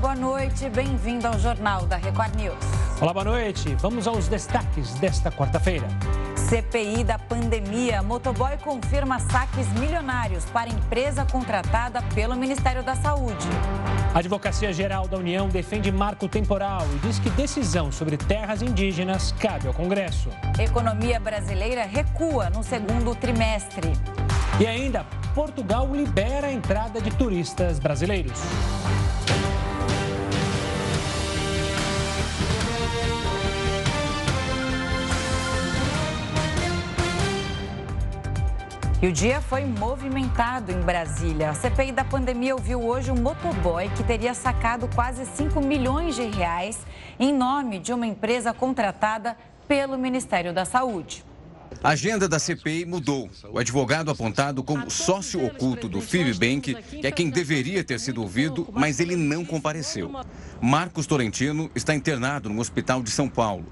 [0.00, 0.68] boa noite.
[0.70, 2.56] Bem-vindo ao Jornal da Record News.
[2.98, 3.74] Olá, boa noite.
[3.80, 5.86] Vamos aos destaques desta quarta-feira.
[6.48, 8.02] CPI da pandemia.
[8.02, 13.46] Motoboy confirma saques milionários para empresa contratada pelo Ministério da Saúde.
[14.14, 19.32] A Advocacia Geral da União defende marco temporal e diz que decisão sobre terras indígenas
[19.38, 20.30] cabe ao Congresso.
[20.58, 23.92] Economia brasileira recua no segundo trimestre.
[24.58, 25.04] E ainda,
[25.34, 28.40] Portugal libera a entrada de turistas brasileiros.
[39.02, 41.48] E o dia foi movimentado em Brasília.
[41.48, 46.24] A CPI da pandemia ouviu hoje um motoboy que teria sacado quase 5 milhões de
[46.24, 46.78] reais
[47.18, 51.24] em nome de uma empresa contratada pelo Ministério da Saúde.
[51.82, 53.30] A agenda da CPI mudou.
[53.50, 58.68] O advogado apontado como sócio oculto do Fibbank, que é quem deveria ter sido ouvido,
[58.70, 60.12] mas ele não compareceu.
[60.60, 63.64] Marcos Torrentino está internado no hospital de São Paulo.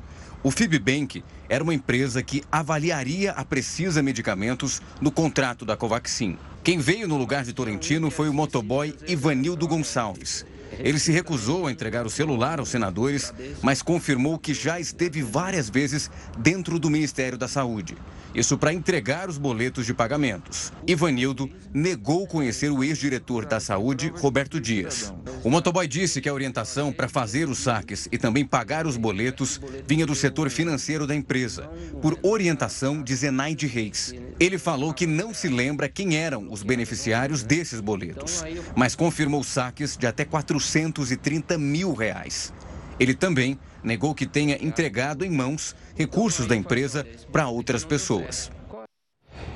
[0.42, 6.38] O Fibbank era uma empresa que avaliaria a Precisa Medicamentos no contrato da Covaxin.
[6.62, 10.46] Quem veio no lugar de Torrentino foi o motoboy Ivanildo Gonçalves.
[10.78, 15.68] Ele se recusou a entregar o celular aos senadores, mas confirmou que já esteve várias
[15.68, 17.96] vezes dentro do Ministério da Saúde.
[18.34, 20.72] Isso para entregar os boletos de pagamentos.
[20.86, 25.12] Ivanildo negou conhecer o ex-diretor da Saúde, Roberto Dias.
[25.44, 29.60] O motoboy disse que a orientação para fazer os saques e também pagar os boletos
[29.86, 31.70] vinha do setor financeiro da empresa,
[32.02, 34.12] por orientação de Zenaide Reis.
[34.40, 39.96] Ele falou que não se lembra quem eram os beneficiários desses boletos, mas confirmou saques
[39.96, 42.52] de até 430 mil reais.
[42.98, 48.50] Ele também negou que tenha entregado em mãos recursos da empresa para outras pessoas.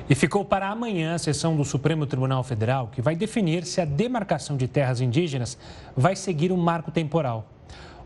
[0.08, 3.84] E ficou para amanhã a sessão do Supremo Tribunal Federal, que vai definir se a
[3.84, 5.56] demarcação de terras indígenas
[5.97, 7.48] vai seguir um marco temporal.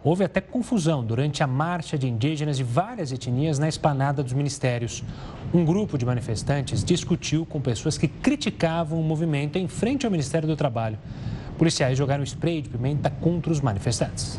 [0.04, 5.02] Houve até confusão durante a marcha de indígenas de várias etnias na esplanada dos ministérios.
[5.52, 10.46] Um grupo de manifestantes discutiu com pessoas que criticavam o movimento em frente ao Ministério
[10.46, 10.96] do Trabalho.
[11.58, 14.38] Policiais jogaram spray de pimenta contra os manifestantes.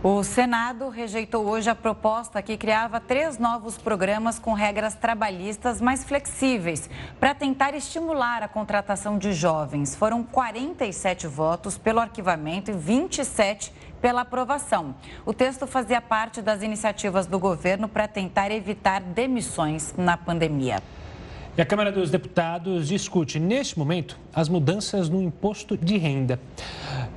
[0.00, 6.04] O Senado rejeitou hoje a proposta que criava três novos programas com regras trabalhistas mais
[6.04, 6.88] flexíveis
[7.18, 9.96] para tentar estimular a contratação de jovens.
[9.96, 14.94] Foram 47 votos pelo arquivamento e 27 pela aprovação.
[15.26, 20.80] O texto fazia parte das iniciativas do governo para tentar evitar demissões na pandemia.
[21.56, 26.38] E a Câmara dos Deputados discute, neste momento, as mudanças no imposto de renda.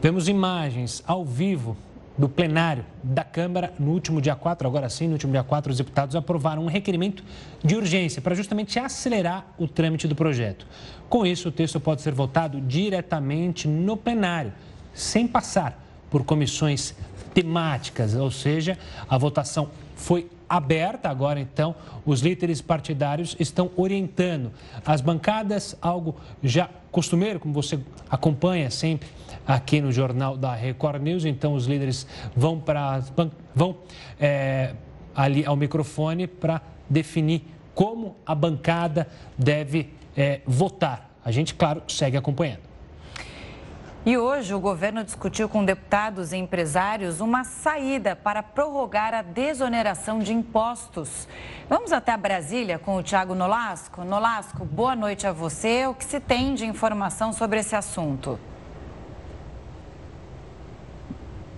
[0.02, 1.78] Vemos imagens ao vivo
[2.18, 5.78] do plenário da Câmara no último dia 4, agora sim, no último dia 4, os
[5.78, 7.24] deputados aprovaram um requerimento
[7.64, 10.68] de urgência para justamente acelerar o trâmite do projeto.
[11.10, 14.54] Com isso, o texto pode ser votado diretamente no plenário,
[14.94, 16.94] sem passar por comissões
[17.34, 18.78] temáticas, ou seja,
[19.08, 21.74] a votação foi aberta agora, então,
[22.06, 24.52] os líderes partidários estão orientando
[24.86, 27.80] as bancadas, algo já costumeiro, como você
[28.10, 29.10] acompanha sempre
[29.48, 31.26] aqui no jornal da Record News.
[31.26, 33.04] Então, os líderes vão para
[33.56, 33.78] vão
[34.20, 34.74] é,
[35.16, 37.44] ali ao microfone para definir
[37.74, 39.08] como a bancada
[39.38, 41.10] deve é, votar.
[41.24, 42.71] A gente, claro, segue acompanhando.
[44.04, 50.18] E hoje o governo discutiu com deputados e empresários uma saída para prorrogar a desoneração
[50.18, 51.28] de impostos.
[51.70, 54.04] Vamos até Brasília com o Tiago Nolasco.
[54.04, 55.86] Nolasco, boa noite a você.
[55.86, 58.40] O que se tem de informação sobre esse assunto?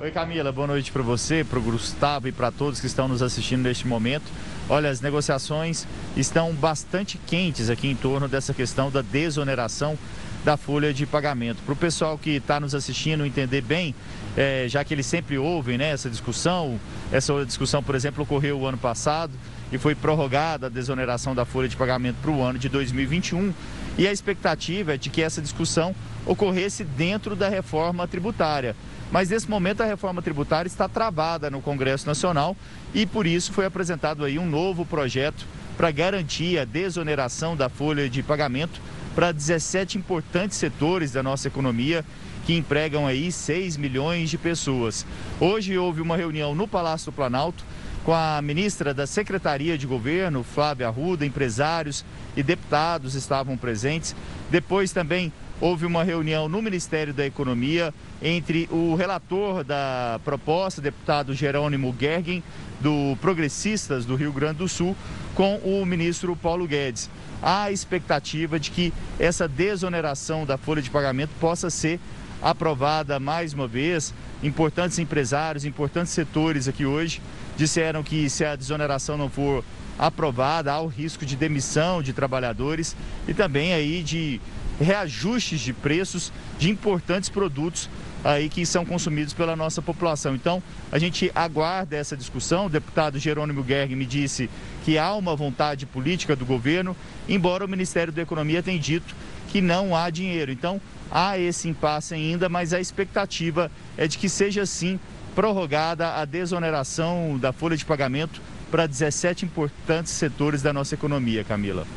[0.02, 3.22] Oi Camila, boa noite para você, para o Gustavo e para todos que estão nos
[3.22, 4.30] assistindo neste momento.
[4.68, 5.88] Olha, as negociações
[6.18, 9.98] estão bastante quentes aqui em torno dessa questão da desoneração
[10.44, 11.62] da folha de pagamento.
[11.64, 13.96] Para o pessoal que está nos assistindo entender bem,
[14.36, 16.80] é, já que eles sempre ouvem né, essa discussão,
[17.12, 19.34] essa discussão, por exemplo, ocorreu o ano passado
[19.72, 23.54] e foi prorrogada a desoneração da folha de pagamento para o ano de 2021.
[23.98, 25.96] E a expectativa é de que essa discussão
[26.26, 28.76] ocorresse dentro da reforma tributária.
[29.12, 32.58] Mas nesse momento a reforma tributária está travada no Congresso Nacional
[32.94, 35.46] e por isso foi apresentado aí um novo projeto
[35.78, 38.82] para garantir a desoneração da folha de pagamento
[39.16, 42.04] para 17 importantes setores da nossa economia
[42.46, 45.06] que empregam aí 6 milhões de pessoas.
[45.40, 47.64] Hoje houve uma reunião no Palácio do Planalto
[48.04, 52.04] com a ministra da Secretaria de Governo, Flávia Arruda, empresários
[52.36, 54.14] e deputados estavam presentes.
[54.52, 55.32] Depois também
[55.62, 62.44] houve uma reunião no Ministério da Economia entre o relator da proposta, deputado Jerônimo Gergen,
[62.82, 64.96] do Progressistas do Rio Grande do Sul,
[65.34, 67.10] com o ministro Paulo Guedes.
[67.44, 72.00] Há expectativa de que essa desoneração da folha de pagamento possa ser
[72.42, 74.14] aprovada mais uma vez.
[74.42, 77.22] Importantes empresários, importantes setores aqui hoje
[77.58, 79.64] disseram que se a desoneração não for
[80.00, 82.96] aprovada, há o risco de demissão de trabalhadores
[83.28, 84.42] e também aí de
[84.80, 87.90] reajustes de preços de importantes produtos
[88.24, 90.34] aí que são consumidos pela nossa população.
[90.34, 92.68] Então, a gente aguarda essa discussão.
[92.68, 94.50] O deputado Jerônimo Gerg me disse
[94.84, 96.96] que há uma vontade política do governo,
[97.28, 99.16] embora o Ministério da Economia tenha dito
[99.48, 100.52] que não há dinheiro.
[100.52, 105.00] Então, há esse impasse ainda, mas a expectativa é de que seja sim
[105.34, 111.88] prorrogada a desoneração da folha de pagamento para 17 importantes setores da nossa economia, Camila.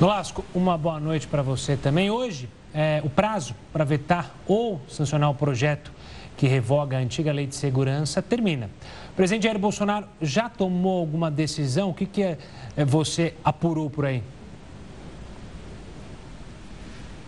[0.00, 2.10] Nolasco, uma boa noite para você também.
[2.10, 5.92] Hoje, é, o prazo para vetar ou sancionar o projeto
[6.36, 8.70] que revoga a antiga lei de segurança termina.
[9.18, 11.90] Presidente Jair Bolsonaro já tomou alguma decisão?
[11.90, 12.38] O que, que é,
[12.76, 14.22] é, você apurou por aí?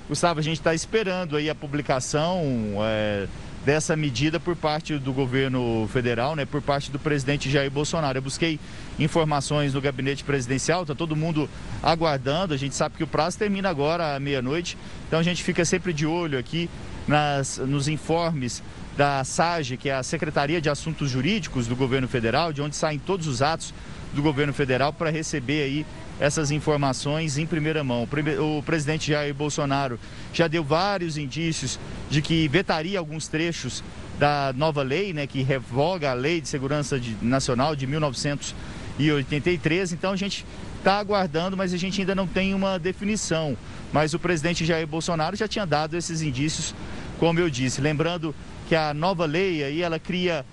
[0.09, 2.45] Gustavo, a gente está esperando aí a publicação
[2.85, 3.27] é,
[3.65, 8.19] dessa medida por parte do governo federal, né, por parte do presidente Jair Bolsonaro.
[8.19, 8.61] Eu busquei
[8.97, 11.51] informações no gabinete presidencial, está todo mundo
[11.83, 12.55] aguardando.
[12.55, 14.79] A gente sabe que o prazo termina agora à meia-noite,
[15.09, 16.71] então a gente fica sempre de olho aqui
[17.09, 18.63] nas, nos informes
[19.01, 22.99] da SAGE, que é a Secretaria de Assuntos Jurídicos do governo federal, de onde saem
[22.99, 23.73] todos os atos
[24.13, 25.87] do governo federal para receber aí
[26.21, 28.07] essas informações em primeira mão.
[28.39, 29.99] O presidente Jair Bolsonaro
[30.35, 31.81] já deu vários indícios
[32.11, 33.83] de que vetaria alguns trechos
[34.19, 39.95] da nova lei, né, que revoga a Lei de Segurança Nacional de 1983.
[39.95, 40.45] Então a gente
[40.77, 43.57] está aguardando, mas a gente ainda não tem uma definição.
[43.95, 46.75] Mas o presidente Jair Bolsonaro já tinha dado esses indícios,
[47.19, 47.81] como eu disse.
[47.81, 48.35] Lembrando
[48.71, 50.47] que a nova lei aí ela cria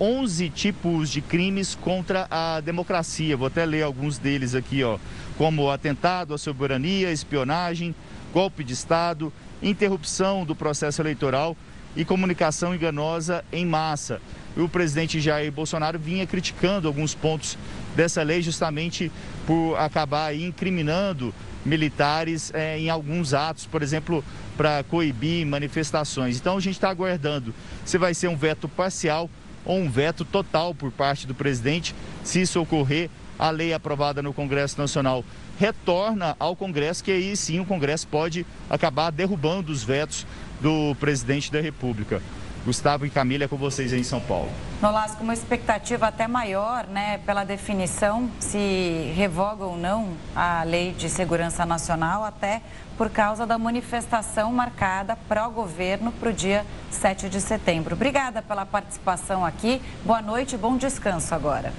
[0.00, 3.36] 11 tipos de crimes contra a democracia.
[3.36, 4.96] Vou até ler alguns deles aqui, ó,
[5.36, 7.92] como atentado à soberania, espionagem,
[8.32, 11.56] golpe de Estado, interrupção do processo eleitoral
[11.96, 14.20] e comunicação enganosa em massa.
[14.56, 17.58] O presidente Jair Bolsonaro vinha criticando alguns pontos
[17.96, 19.10] dessa lei justamente
[19.48, 24.24] por acabar incriminando militares é, em alguns atos, por exemplo,
[24.56, 26.36] para coibir manifestações.
[26.36, 29.28] Então a gente está aguardando se vai ser um veto parcial
[29.64, 31.94] ou um veto total por parte do presidente.
[32.22, 33.08] Se isso ocorrer,
[33.38, 35.24] a lei aprovada no Congresso Nacional
[35.58, 40.26] retorna ao Congresso, que aí sim o Congresso pode acabar derrubando os vetos
[40.60, 42.20] do presidente da República.
[42.64, 44.48] Gustavo e Camila, é com vocês aí em São Paulo.
[44.80, 51.10] Nolasco, uma expectativa até maior, né, pela definição se revoga ou não a Lei de
[51.10, 52.62] Segurança Nacional, até
[52.96, 57.94] por causa da manifestação marcada pró-governo para o dia 7 de setembro.
[57.94, 59.82] Obrigada pela participação aqui.
[60.04, 61.72] Boa noite e bom descanso agora.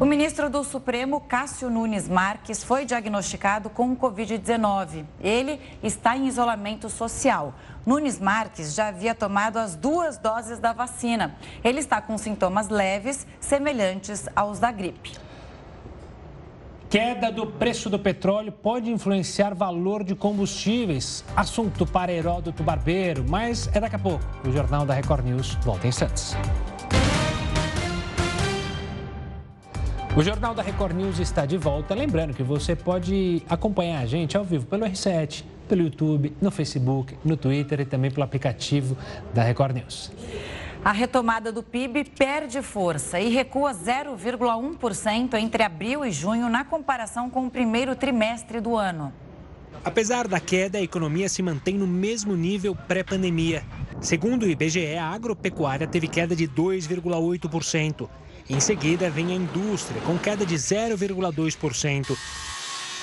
[0.00, 5.04] O ministro do Supremo, Cássio Nunes Marques, foi diagnosticado com Covid-19.
[5.20, 7.54] Ele está em isolamento social.
[7.86, 11.36] Nunes Marques já havia tomado as duas doses da vacina.
[11.62, 15.12] Ele está com sintomas leves, semelhantes aos da gripe.
[16.88, 21.24] Queda do preço do petróleo pode influenciar valor de combustíveis.
[21.34, 24.24] Assunto para Heródoto Barbeiro, mas é daqui a pouco.
[24.46, 26.36] O Jornal da Record News volta em instantes.
[30.16, 31.92] O Jornal da Record News está de volta.
[31.92, 37.16] Lembrando que você pode acompanhar a gente ao vivo pelo R7, pelo YouTube, no Facebook,
[37.24, 38.96] no Twitter e também pelo aplicativo
[39.32, 40.12] da Record News.
[40.84, 47.30] A retomada do PIB perde força e recua 0,1% entre abril e junho na comparação
[47.30, 49.10] com o primeiro trimestre do ano.
[49.82, 53.62] Apesar da queda, a economia se mantém no mesmo nível pré-pandemia.
[54.00, 58.08] Segundo o IBGE, a agropecuária teve queda de 2,8%.
[58.48, 62.16] Em seguida, vem a indústria, com queda de 0,2%,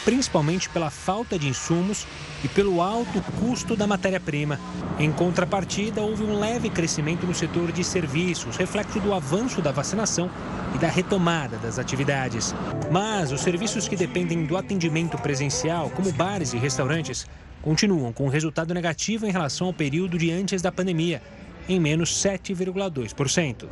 [0.03, 2.07] principalmente pela falta de insumos
[2.43, 4.59] e pelo alto custo da matéria-prima.
[4.99, 10.29] Em contrapartida, houve um leve crescimento no setor de serviços, reflexo do avanço da vacinação
[10.75, 12.53] e da retomada das atividades.
[12.91, 17.27] Mas os serviços que dependem do atendimento presencial, como bares e restaurantes,
[17.61, 21.21] continuam com resultado negativo em relação ao período de antes da pandemia,
[21.69, 23.67] em menos 7,2%.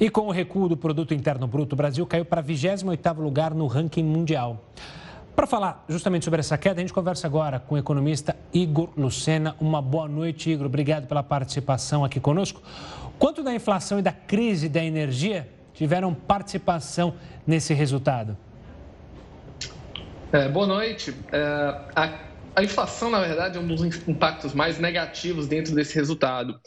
[0.00, 3.66] E com o recuo do produto interno bruto, o Brasil caiu para 28º lugar no
[3.66, 4.72] ranking mundial.
[5.34, 9.56] Para falar justamente sobre essa queda, a gente conversa agora com o economista Igor Lucena.
[9.58, 10.66] Uma boa noite, Igor.
[10.66, 12.62] Obrigado pela participação aqui conosco.
[13.18, 17.14] Quanto da inflação e da crise da energia tiveram participação
[17.46, 18.36] nesse resultado?
[20.32, 21.14] É, boa noite.
[21.32, 21.40] É,
[21.96, 22.18] a,
[22.54, 26.60] a inflação, na verdade, é um dos impactos mais negativos dentro desse resultado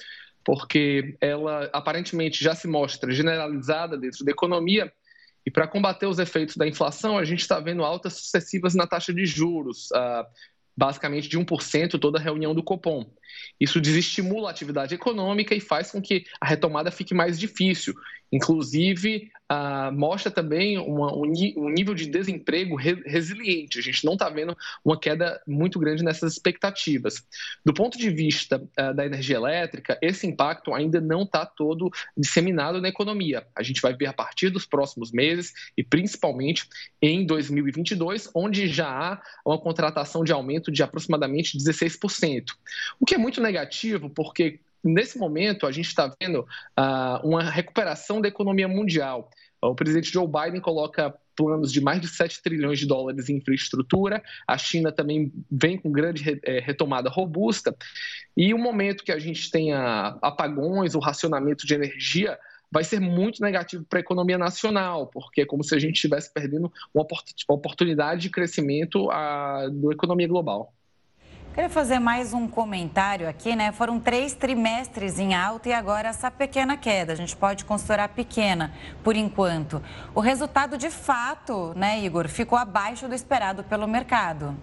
[0.46, 4.94] porque ela aparentemente já se mostra generalizada dentro da economia
[5.46, 9.14] E para combater os efeitos da inflação, a gente está vendo altas sucessivas na taxa
[9.14, 9.90] de juros.
[9.92, 10.26] Uh,
[10.76, 13.06] basicamente de 1% toda a reunião do Copom.
[13.60, 17.94] Isso desestimula a atividade econômica e faz com que a retomada fique mais difícil.
[18.32, 23.78] Inclusive, ah, mostra também uma, um, nível de desemprego re, resiliente.
[23.78, 27.24] A gente não está vendo uma queda muito grande nessas expectativas.
[27.64, 32.82] Do ponto de vista ah, da energia elétrica, esse impacto ainda não está todo disseminado
[32.82, 33.46] na economia.
[33.56, 36.68] A gente vai ver a partir dos próximos meses e principalmente
[37.02, 42.46] em 2022, onde já há uma contratação de aumento de aproximadamente 16%.
[43.00, 48.22] O que é muito negativo, porque nesse momento, a gente está vendo uh, uma recuperação
[48.22, 49.32] da economia mundial.
[49.60, 54.22] O presidente Joe Biden coloca planos de mais de 7 trilhões de dólares em infraestrutura.
[54.48, 57.76] A China também vem com grande é, retomada robusta.
[58.38, 62.38] E o momento que a gente tenha apagões, o racionamento de energia,
[62.72, 66.32] vai ser muito negativo para a economia nacional, porque é como se a gente estivesse
[66.32, 67.08] perdendo uma
[67.50, 70.75] oportunidade de crescimento a, da economia global.
[71.56, 73.72] Queria fazer mais um comentário aqui, né?
[73.72, 77.14] Foram três trimestres em alta e agora essa pequena queda.
[77.14, 79.82] A gente pode considerar pequena por enquanto.
[80.14, 84.54] O resultado de fato, né, Igor, ficou abaixo do esperado pelo mercado.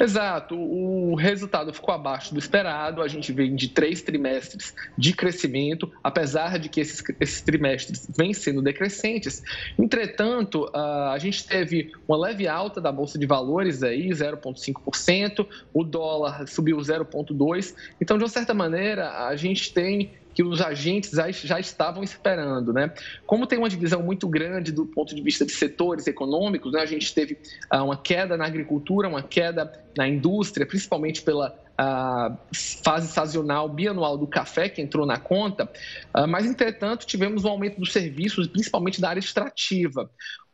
[0.00, 3.02] Exato, o resultado ficou abaixo do esperado.
[3.02, 8.32] A gente vem de três trimestres de crescimento, apesar de que esses, esses trimestres vêm
[8.32, 9.42] sendo decrescentes.
[9.78, 16.48] Entretanto, a gente teve uma leve alta da Bolsa de Valores aí, 0,5%, o dólar
[16.48, 17.74] subiu 0,2%.
[18.00, 22.72] Então, de uma certa maneira, a gente tem que os agentes já, já estavam esperando.
[22.72, 22.90] Né?
[23.26, 26.80] Como tem uma divisão muito grande do ponto de vista de setores econômicos, né?
[26.80, 32.36] a gente teve ah, uma queda na agricultura, uma queda na indústria, principalmente pela a
[32.84, 35.70] fase sazonal bianual do café que entrou na conta,
[36.12, 40.10] ah, mas entretanto tivemos um aumento dos serviços, principalmente da área extrativa.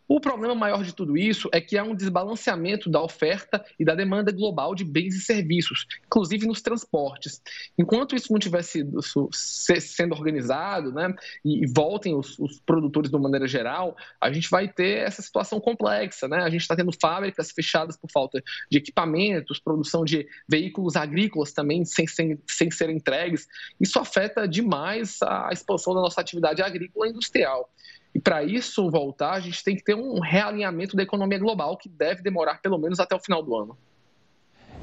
[0.09, 3.95] O problema maior de tudo isso é que há um desbalanceamento da oferta e da
[3.95, 7.43] demanda global de bens e serviços, inclusive nos transportes.
[7.77, 11.13] Enquanto isso não estiver sendo organizado, né,
[11.45, 15.61] e voltem os, os, produtores de uma maneira geral, a gente vai ter essa situação
[15.61, 16.29] complexa.
[16.29, 16.39] Né?
[16.39, 21.85] A gente está tendo fábricas fechadas por falta de equipamentos, produção de veículos agrícolas também
[21.85, 23.49] sem, sem, sem serem entregues.
[23.81, 27.69] Isso afeta demais a expansão da nossa atividade agrícola e industrial.
[28.17, 31.87] E para isso voltar, a gente tem que ter um realinhamento da economia global que
[31.87, 33.77] deve demorar pelo menos até o final do ano.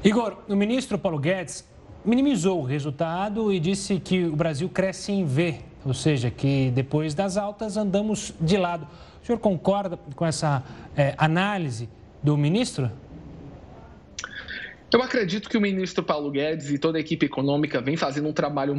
[0.04, 1.68] Igor, o ministro Paulo Guedes
[2.04, 7.12] minimizou o resultado e disse que o Brasil cresce em V, ou seja, que depois
[7.12, 8.86] das altas andamos de lado.
[9.20, 10.62] O senhor concorda com essa
[10.96, 11.88] é, análise
[12.22, 12.88] do ministro?
[14.94, 18.32] Eu acredito que o ministro Paulo Guedes e toda a equipe econômica vem fazendo um
[18.32, 18.76] trabalho,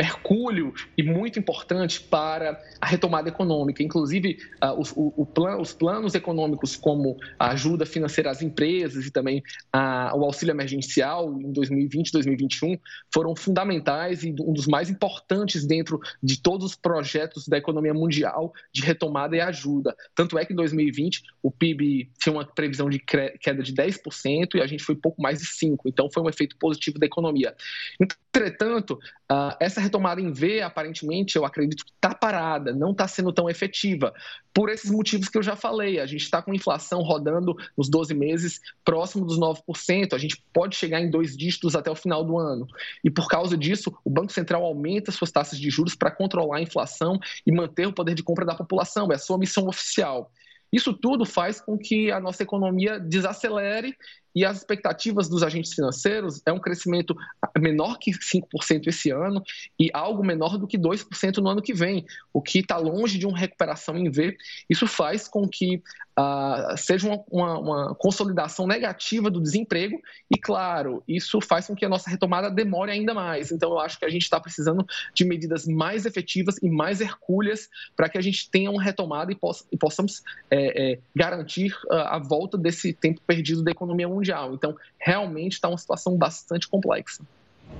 [0.00, 3.80] hercúleo e muito importante para a retomada econômica.
[3.80, 10.50] Inclusive, uh, os, planos econômicos, como a ajuda financeira às empresas e também o auxílio
[10.50, 12.76] emergencial em 2020 e 2021,
[13.12, 18.52] foram fundamentais e um dos mais importantes dentro de todos os projetos da economia mundial
[18.72, 19.94] de retomada e ajuda.
[20.16, 24.60] Tanto é que em 2020 o PIB tinha uma previsão de queda de 10% e
[24.60, 25.78] a gente foi pouco mais 5%.
[25.86, 27.54] Então, foi um efeito positivo da economia.
[28.00, 28.98] Entretanto,
[29.30, 33.48] uh, essa retomada em V, aparentemente, eu acredito que está parada, não está sendo tão
[33.48, 34.12] efetiva,
[34.52, 35.98] por esses motivos que eu já falei.
[36.00, 40.76] A gente está com inflação rodando nos 12 meses próximo dos 9%, a gente pode
[40.76, 42.66] chegar em dois dígitos até o final do ano.
[43.02, 46.62] E por causa disso, o Banco Central aumenta suas taxas de juros para controlar a
[46.62, 50.30] inflação e manter o poder de compra da população, é a sua missão oficial.
[50.72, 53.96] Isso tudo faz com que a nossa economia desacelere
[54.34, 57.14] e as expectativas dos agentes financeiros é um crescimento
[57.58, 59.42] menor que 5% esse ano
[59.78, 63.26] e algo menor do que 2% no ano que vem, o que está longe de
[63.26, 64.36] uma recuperação em V.
[64.68, 65.82] Isso faz com que
[66.18, 70.00] uh, seja uma, uma, uma, consolidação negativa do desemprego
[70.30, 73.52] e, claro, isso faz com que a nossa retomada demore ainda mais.
[73.52, 77.68] Então, eu acho que a gente está precisando de medidas mais efetivas e mais hercúleas
[77.96, 81.94] para que a gente tenha uma retomada e, possa, e possamos é, é, garantir uh,
[81.94, 84.54] a volta desse tempo perdido da economia mundial mundial.
[84.54, 87.22] Então, realmente está uma situação bastante complexa.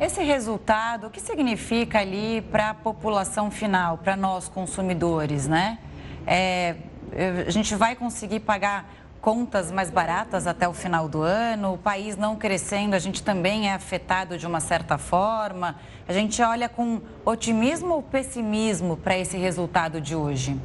[0.01, 5.79] Esse resultado, o que significa ali para a população final, para nós consumidores, né?
[6.27, 6.77] É,
[7.47, 12.17] a gente vai conseguir pagar contas mais baratas até o final do ano, o país
[12.17, 15.77] não crescendo, a gente também é afetado de uma certa forma.
[16.07, 20.61] A gente olha com otimismo ou pessimismo para esse resultado de hoje?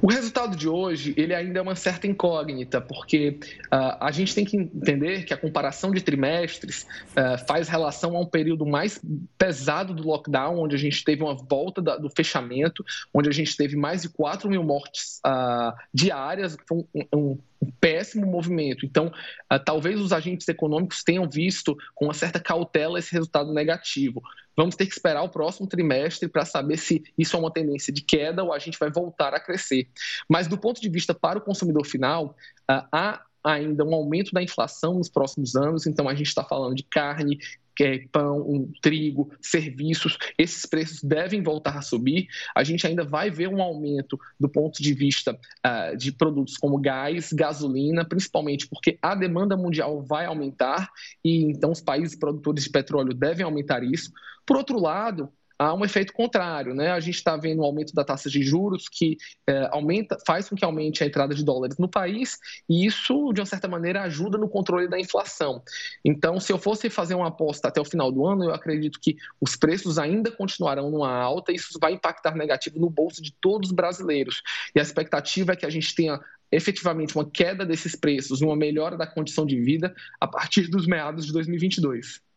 [0.00, 4.44] O resultado de hoje, ele ainda é uma certa incógnita, porque uh, a gente tem
[4.44, 9.00] que entender que a comparação de trimestres uh, faz relação a um período mais
[9.36, 13.56] pesado do lockdown, onde a gente teve uma volta da, do fechamento, onde a gente
[13.56, 18.86] teve mais de 4 mil mortes uh, diárias, um, um, um péssimo movimento.
[18.86, 19.06] Então,
[19.52, 24.22] uh, talvez os agentes econômicos tenham visto com uma certa cautela esse resultado negativo.
[24.56, 28.02] Vamos ter que esperar o próximo trimestre para saber se isso é uma tendência de
[28.02, 29.88] queda ou a gente vai voltar a crescer.
[30.28, 32.36] Mas, do ponto de vista para o consumidor final,
[32.70, 36.74] uh, há ainda um aumento da inflação nos próximos anos, então a gente está falando
[36.74, 37.38] de carne,
[37.84, 42.28] é, pão, um, trigo, serviços, esses preços devem voltar a subir.
[42.54, 46.78] A gente ainda vai ver um aumento do ponto de vista uh, de produtos como
[46.78, 50.88] gás, gasolina, principalmente porque a demanda mundial vai aumentar
[51.24, 54.12] e então os países produtores de petróleo devem aumentar isso.
[54.46, 56.92] Por outro lado, há um efeito contrário, né?
[56.92, 60.54] A gente está vendo um aumento da taxa de juros que é, aumenta, faz com
[60.54, 62.38] que aumente a entrada de dólares no país
[62.68, 65.62] e isso, de uma certa maneira, ajuda no controle da inflação.
[66.04, 69.16] Então, se eu fosse fazer uma aposta até o final do ano, eu acredito que
[69.40, 73.70] os preços ainda continuarão numa alta e isso vai impactar negativo no bolso de todos
[73.70, 74.42] os brasileiros.
[74.74, 78.96] E a expectativa é que a gente tenha efetivamente uma queda desses preços, uma melhora
[78.96, 82.27] da condição de vida a partir dos meados de 2022.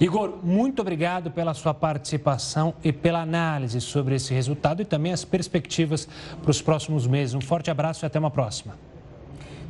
[0.00, 5.24] Igor, muito obrigado pela sua participação e pela análise sobre esse resultado e também as
[5.24, 6.08] perspectivas
[6.40, 7.34] para os próximos meses.
[7.34, 8.74] Um forte abraço e até uma próxima.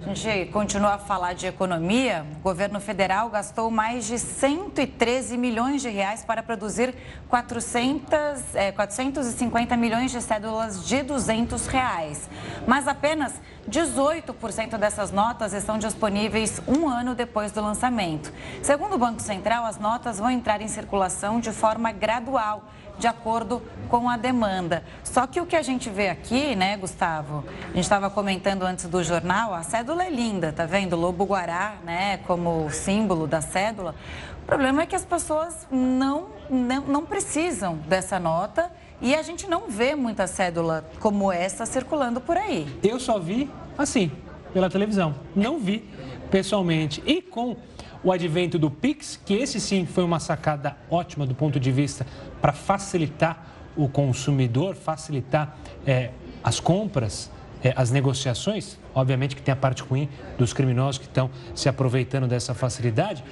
[0.05, 2.27] A gente continua a falar de economia.
[2.41, 6.93] O governo federal gastou mais de 113 milhões de reais para produzir
[7.29, 8.11] 400,
[8.55, 12.29] é, 450 milhões de cédulas de 200 reais.
[12.67, 18.33] Mas apenas 18% dessas notas estão disponíveis um ano depois do lançamento.
[18.63, 22.65] Segundo o Banco Central, as notas vão entrar em circulação de forma gradual
[22.99, 24.85] de acordo com a demanda.
[25.03, 27.45] Só que o que a gente vê aqui, né, Gustavo?
[27.65, 30.95] A gente estava comentando antes do jornal, a cédula é linda, tá vendo?
[30.95, 33.95] Lobo Guará, né, como símbolo da cédula.
[34.43, 38.71] O problema é que as pessoas não, não, não precisam dessa nota
[39.03, 42.67] e a gente não vê muita cédula como essa circulando por aí.
[42.83, 44.11] Eu só vi assim,
[44.53, 45.15] pela televisão.
[45.35, 45.85] Não vi
[46.31, 47.03] pessoalmente.
[47.05, 47.57] E com
[48.05, 52.07] o advento do Pix, que esse sim foi uma sacada ótima do ponto de vista
[52.41, 56.11] para facilitar o consumidor, facilitar é,
[56.43, 57.31] as compras,
[57.63, 58.79] é, as negociações.
[58.95, 63.25] Obviamente que tem a parte ruim dos criminosos que estão se aproveitando dessa facilidade.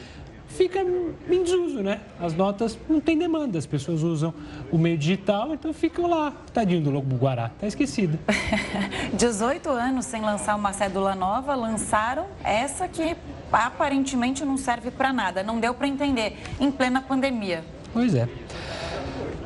[0.51, 2.01] Fica em desuso, né?
[2.19, 4.35] As notas não têm demanda, as pessoas usam
[4.71, 6.33] o meio digital, então ficam lá.
[6.53, 8.19] Tadinho do Lobo Guará, tá esquecido.
[9.15, 13.17] 18 anos sem lançar uma cédula nova, lançaram essa que
[13.53, 17.65] aparentemente não serve para nada, não deu para entender, em plena pandemia.
[17.93, 18.29] Pois é.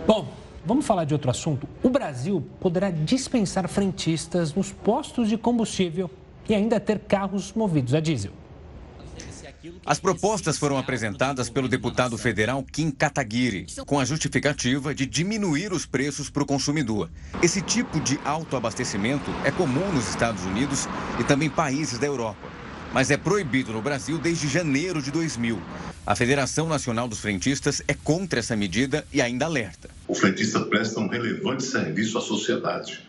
[0.07, 0.27] Bom,
[0.64, 1.69] vamos falar de outro assunto.
[1.83, 6.11] O Brasil poderá dispensar frentistas nos postos de combustível
[6.49, 8.33] e ainda ter carros movidos a diesel.
[9.85, 15.87] As propostas foram apresentadas pelo deputado federal Kim Kataguiri, com a justificativa de diminuir os
[15.87, 17.11] preços para o consumidor.
[17.42, 20.88] Esse tipo de autoabastecimento é comum nos Estados Unidos
[21.20, 25.61] e também países da Europa mas é proibido no Brasil desde janeiro de 2000.
[26.07, 29.90] A Federação Nacional dos Frentistas é contra essa medida e ainda alerta.
[30.07, 33.00] O frentista presta um relevante serviço à sociedade.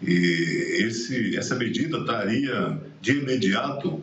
[0.00, 4.00] E esse, essa medida daria de imediato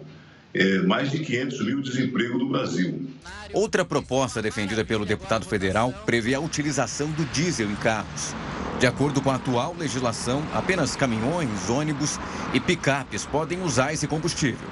[0.54, 3.08] é, mais de 500 mil desemprego no Brasil.
[3.52, 8.36] Outra proposta defendida pelo deputado federal prevê a utilização do diesel em carros.
[8.80, 12.20] De acordo com a atual legislação, apenas caminhões, ônibus
[12.54, 14.68] e picapes podem usar esse combustível.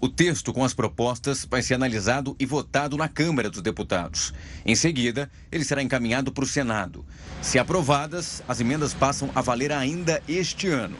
[0.00, 4.32] O texto com as propostas vai ser analisado e votado na Câmara dos Deputados.
[4.64, 7.04] Em seguida, ele será encaminhado para o Senado.
[7.42, 10.96] Se aprovadas, as emendas passam a valer ainda este ano.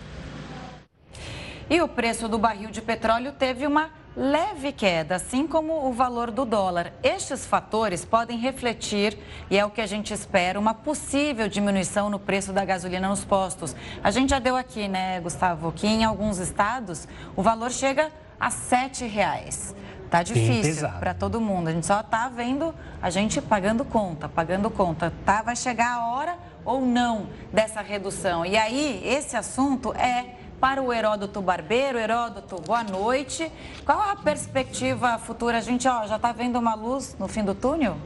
[1.70, 6.30] E o preço do barril de petróleo teve uma leve queda, assim como o valor
[6.30, 6.92] do dólar.
[7.02, 9.16] Estes fatores podem refletir,
[9.50, 13.24] e é o que a gente espera, uma possível diminuição no preço da gasolina nos
[13.24, 13.74] postos.
[14.02, 18.48] A gente já deu aqui, né, Gustavo, que em alguns estados o valor chega a
[18.48, 19.74] R$ 7,00.
[20.10, 21.68] Tá difícil para todo mundo.
[21.68, 25.12] A gente só tá vendo a gente pagando conta, pagando conta.
[25.24, 28.44] Tá, vai chegar a hora ou não dessa redução.
[28.44, 31.98] E aí, esse assunto é para o Heródoto Barbeiro.
[31.98, 33.50] Heródoto, boa noite.
[33.84, 35.58] Qual a perspectiva futura?
[35.58, 37.96] A gente ó, já está vendo uma luz no fim do túnel?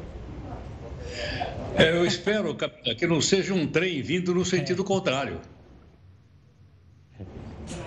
[1.77, 2.57] É, eu espero
[2.97, 4.87] que não seja um trem vindo no sentido é.
[4.87, 5.41] contrário.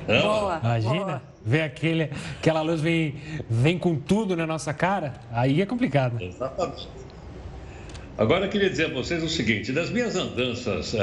[0.05, 1.21] Boa, Imagina, boa.
[1.43, 3.15] ver aquele, aquela luz vem,
[3.49, 6.21] vem com tudo na nossa cara, aí é complicado.
[6.21, 6.87] Exatamente.
[8.17, 10.97] Agora eu queria dizer a vocês o seguinte: das minhas andanças uh,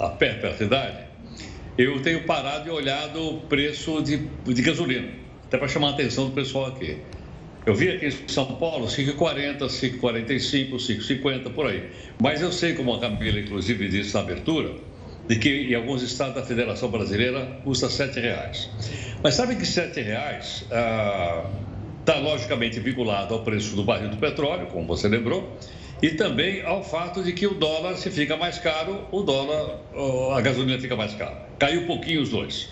[0.00, 1.11] a pé pela cidade,
[1.76, 5.08] eu tenho parado e olhado o preço de, de gasolina,
[5.46, 6.98] até para chamar a atenção do pessoal aqui.
[7.64, 11.90] Eu vi aqui em São Paulo 5,40, 5,45, 5,50, por aí.
[12.20, 14.74] Mas eu sei, como a Camila, inclusive, disse na abertura,
[15.28, 18.68] de que em alguns estados da Federação Brasileira custa R$ reais.
[19.22, 21.48] Mas sabe que R$ reais está,
[22.08, 25.56] ah, logicamente, vinculado ao preço do barril do petróleo, como você lembrou,
[26.02, 29.78] e também ao fato de que o dólar, se fica mais caro, o dólar,
[30.36, 31.48] a gasolina fica mais cara.
[31.60, 32.70] Caiu um pouquinho os dois.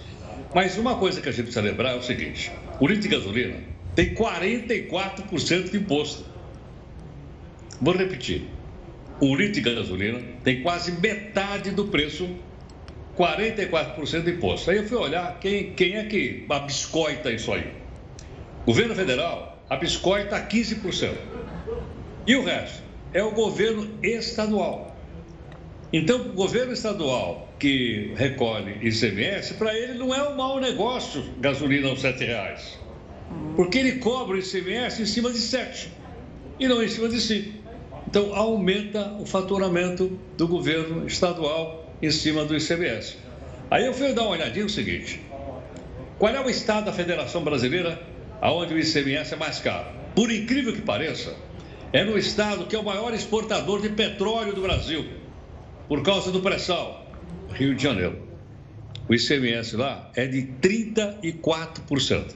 [0.52, 3.56] Mas uma coisa que a gente precisa lembrar é o seguinte: o litro de gasolina
[3.94, 6.24] tem 44% de imposto.
[7.80, 8.48] Vou repetir.
[9.20, 12.28] O litro de gasolina tem quase metade do preço,
[13.16, 14.70] 44% de imposto.
[14.72, 17.70] Aí eu fui olhar quem, quem é que abiscoita isso aí.
[18.66, 21.12] Governo federal abiscoita 15%.
[22.26, 22.89] E o resto?
[23.12, 24.96] É o governo estadual.
[25.92, 31.88] Então, o governo estadual que recolhe ICMS, para ele não é um mau negócio gasolina
[31.88, 32.78] aos R$ reais.
[33.56, 35.90] Porque ele cobra o ICMS em cima de 7
[36.58, 37.60] e não em cima de 5.
[38.06, 43.16] Então, aumenta o faturamento do governo estadual em cima do ICMS.
[43.70, 45.20] Aí eu fui dar uma olhadinha no seguinte:
[46.18, 48.00] qual é o estado da Federação Brasileira
[48.42, 49.86] onde o ICMS é mais caro?
[50.14, 51.34] Por incrível que pareça,
[51.92, 55.06] é no estado que é o maior exportador de petróleo do Brasil,
[55.88, 57.06] por causa do pré-sal,
[57.52, 58.30] Rio de Janeiro.
[59.08, 62.34] O ICMS lá é de 34%.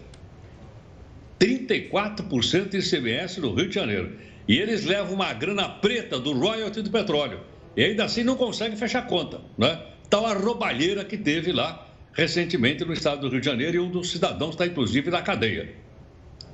[1.39, 4.19] 34% de ICMS no Rio de Janeiro.
[4.49, 7.41] E eles levam uma grana preta do royalty do petróleo.
[7.77, 9.81] E ainda assim não conseguem fechar conta, né?
[10.11, 13.91] Tal a roubalheira que teve lá recentemente no estado do Rio de Janeiro e um
[13.91, 15.75] dos cidadãos está inclusive na cadeia.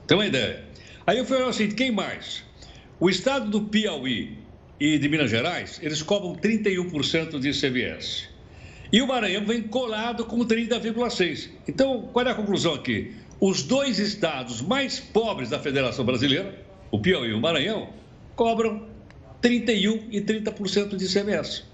[0.07, 0.65] Tem uma ideia?
[1.07, 2.45] Aí eu falei assim, quem mais?
[3.01, 4.37] O estado do Piauí
[4.79, 8.29] e de Minas Gerais, eles cobram 31% de ICMS.
[8.93, 11.49] E o Maranhão vem colado com 30,6%.
[11.67, 13.15] Então, qual é a conclusão aqui?
[13.41, 17.89] Os dois estados mais pobres da Federação Brasileira, o Piauí e o Maranhão,
[18.37, 18.87] cobram
[19.43, 21.65] 31% e 30% de ICMS.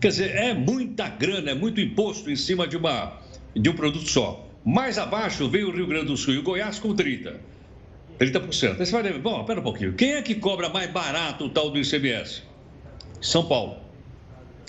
[0.00, 3.20] Quer dizer, é muita grana, é muito imposto em cima de, uma,
[3.54, 4.48] de um produto só.
[4.64, 7.49] Mais abaixo vem o Rio Grande do Sul e o Goiás com 30%.
[8.20, 8.78] 30%.
[8.78, 9.94] Aí você vai dizer, bom, pera um pouquinho.
[9.94, 12.42] Quem é que cobra mais barato o tal do ICMS?
[13.20, 13.78] São Paulo.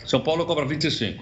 [0.05, 1.19] São Paulo cobra 25%.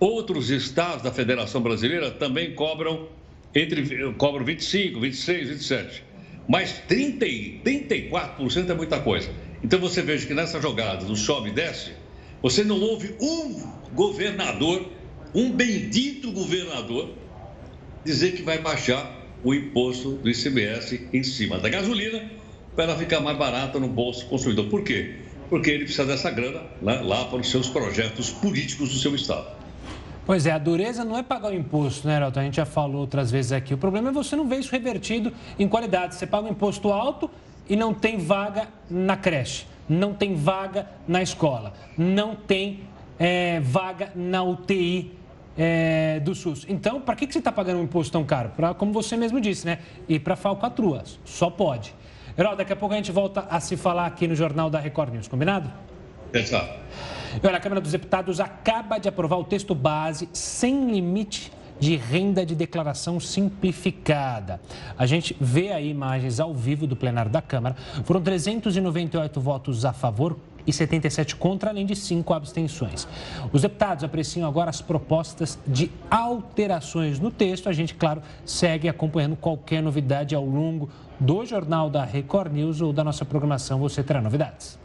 [0.00, 3.08] Outros estados da Federação Brasileira também cobram
[3.54, 6.04] entre cobro 25, 26, 27.
[6.48, 9.30] Mas 30, 34% é muita coisa.
[9.62, 11.92] Então você veja que nessa jogada do sobe e desce,
[12.42, 14.88] você não ouve um governador,
[15.34, 17.10] um bendito governador,
[18.04, 22.22] dizer que vai baixar o imposto do ICMS em cima da gasolina
[22.74, 24.66] para ela ficar mais barata no bolso do consumidor.
[24.66, 25.16] Por quê?
[25.48, 29.60] Porque ele precisa dessa grana né, lá para os seus projetos políticos do seu estado.
[30.24, 32.38] Pois é, a dureza não é pagar o imposto, né, Heraldo?
[32.38, 33.74] A gente já falou outras vezes aqui.
[33.74, 36.14] O problema é você não ver isso revertido em qualidade.
[36.14, 37.28] Você paga um imposto alto
[37.68, 42.80] e não tem vaga na creche, não tem vaga na escola, não tem
[43.18, 45.12] é, vaga na UTI
[45.62, 46.64] é, do SUS.
[46.70, 48.48] Então, para que, que você está pagando um imposto tão caro?
[48.56, 49.80] Para, como você mesmo disse, né?
[50.08, 51.20] Ir para falcatruas.
[51.22, 51.94] Só pode.
[52.36, 55.12] Heraldo, daqui a pouco a gente volta a se falar aqui no Jornal da Record
[55.12, 55.70] News, combinado?
[56.32, 56.78] Exato.
[57.42, 61.94] E olha, a Câmara dos Deputados acaba de aprovar o texto base sem limite de
[61.94, 64.62] renda de declaração simplificada.
[64.96, 67.76] A gente vê aí imagens ao vivo do plenário da Câmara.
[68.04, 73.06] Foram 398 votos a favor e 77 contra, além de cinco abstenções.
[73.52, 77.68] Os deputados apreciam agora as propostas de alterações no texto.
[77.68, 82.92] A gente, claro, segue acompanhando qualquer novidade ao longo do Jornal da Record News ou
[82.92, 83.78] da nossa programação.
[83.80, 84.78] Você terá novidades.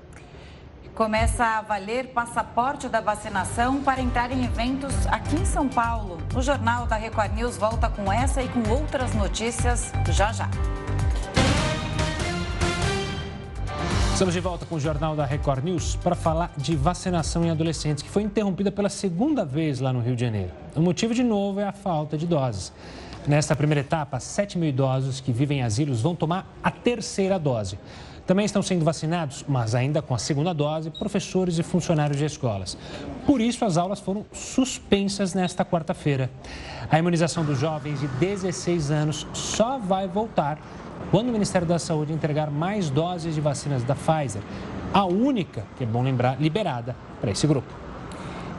[0.95, 6.17] Começa a valer passaporte da vacinação para entrar em eventos aqui em São Paulo.
[6.33, 10.49] O Jornal da Record News volta com essa e com outras notícias já já.
[14.15, 18.01] Estamos de volta com o Jornal da Record News para falar de vacinação em adolescentes,
[18.01, 20.53] que foi interrompida pela segunda vez lá no Rio de Janeiro.
[20.73, 22.71] O motivo, de novo, é a falta de doses.
[23.27, 27.77] Nesta primeira etapa, 7 mil idosos que vivem em asilos vão tomar a terceira dose.
[28.25, 32.77] Também estão sendo vacinados, mas ainda com a segunda dose, professores e funcionários de escolas.
[33.25, 36.31] Por isso, as aulas foram suspensas nesta quarta-feira.
[36.89, 40.57] A imunização dos jovens de 16 anos só vai voltar
[41.11, 44.41] quando o Ministério da Saúde entregar mais doses de vacinas da Pfizer,
[44.93, 47.85] a única, que é bom lembrar, liberada para esse grupo.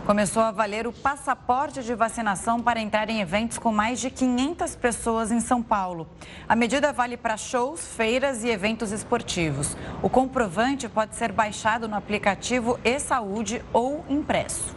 [0.07, 4.77] Começou a valer o passaporte de vacinação para entrar em eventos com mais de 500
[4.77, 6.07] pessoas em São Paulo.
[6.49, 9.77] A medida vale para shows, feiras e eventos esportivos.
[10.01, 14.77] O comprovante pode ser baixado no aplicativo e-saúde ou impresso.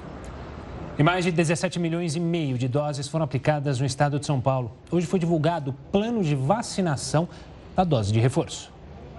[0.98, 4.42] E mais de 17 milhões e meio de doses foram aplicadas no estado de São
[4.42, 4.72] Paulo.
[4.92, 7.30] Hoje foi divulgado o plano de vacinação
[7.80, 8.74] da dose de reforço.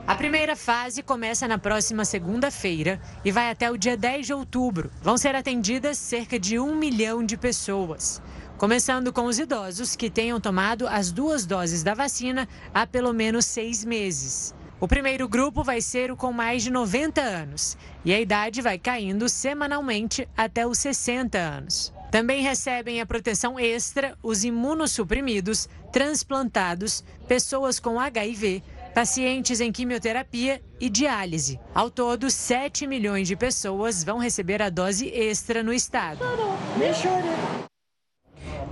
[0.07, 4.91] A primeira fase começa na próxima segunda-feira e vai até o dia 10 de outubro.
[5.01, 8.21] Vão ser atendidas cerca de um milhão de pessoas.
[8.59, 13.47] Começando com os idosos que tenham tomado as duas doses da vacina há pelo menos
[13.47, 14.55] seis meses.
[14.79, 18.79] O primeiro grupo vai ser o com mais de 90 anos e a idade vai
[18.79, 21.95] caindo semanalmente até os 60 anos.
[22.11, 28.63] Também recebem a proteção extra os imunossuprimidos, transplantados, pessoas com HIV,
[28.95, 31.61] pacientes em quimioterapia e diálise.
[31.75, 36.25] Ao todo, 7 milhões de pessoas vão receber a dose extra no estado.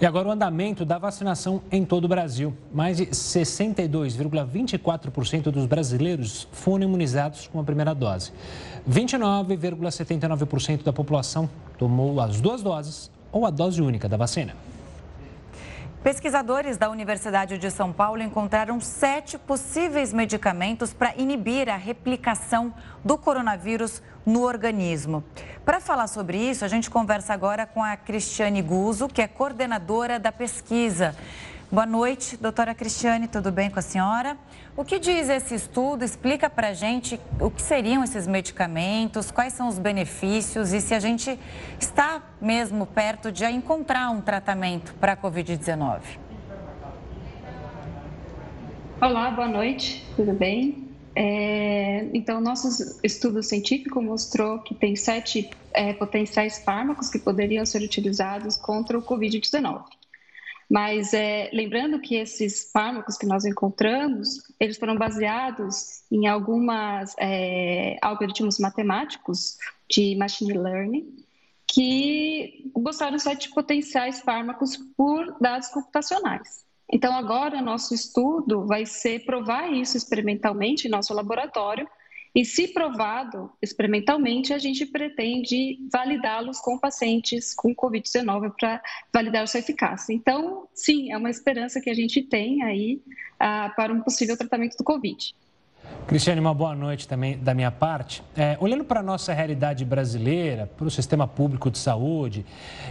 [0.00, 2.56] E agora o andamento da vacinação em todo o Brasil.
[2.72, 8.32] Mais de 62,24% dos brasileiros foram imunizados com a primeira dose.
[8.88, 14.54] 29,79% da população tomou as duas doses ou a dose única da vacina.
[16.00, 22.72] Pesquisadores da Universidade de São Paulo encontraram sete possíveis medicamentos para inibir a replicação
[23.04, 25.24] do coronavírus no organismo.
[25.64, 30.18] Para falar sobre isso, a gente conversa agora com a Cristiane Guzo, que é coordenadora
[30.18, 31.16] da pesquisa.
[31.72, 34.36] Boa noite, doutora Cristiane, tudo bem com a senhora?
[34.76, 36.04] O que diz esse estudo?
[36.04, 40.94] Explica para a gente o que seriam esses medicamentos, quais são os benefícios e se
[40.94, 41.38] a gente
[41.80, 46.00] está mesmo perto de encontrar um tratamento para a Covid-19.
[49.00, 50.87] Olá, boa noite, tudo bem?
[51.20, 57.82] É, então, nosso estudo científico mostrou que tem sete é, potenciais fármacos que poderiam ser
[57.82, 59.82] utilizados contra o Covid-19.
[60.70, 67.96] Mas é, lembrando que esses fármacos que nós encontramos, eles foram baseados em algumas é,
[68.00, 69.58] algoritmos matemáticos
[69.90, 71.16] de machine learning
[71.66, 76.67] que mostraram sete potenciais fármacos por dados computacionais.
[76.90, 81.86] Então, agora, nosso estudo vai ser provar isso experimentalmente em nosso laboratório.
[82.34, 89.60] E, se provado experimentalmente, a gente pretende validá-los com pacientes com Covid-19 para validar sua
[89.60, 90.12] eficácia.
[90.12, 93.02] Então, sim, é uma esperança que a gente tem aí
[93.40, 95.34] ah, para um possível tratamento do Covid.
[96.06, 98.22] Cristiane, uma boa noite também da minha parte.
[98.36, 102.46] É, olhando para a nossa realidade brasileira, para o sistema público de saúde,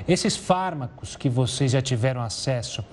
[0.08, 2.84] esses fármacos que vocês já tiveram acesso,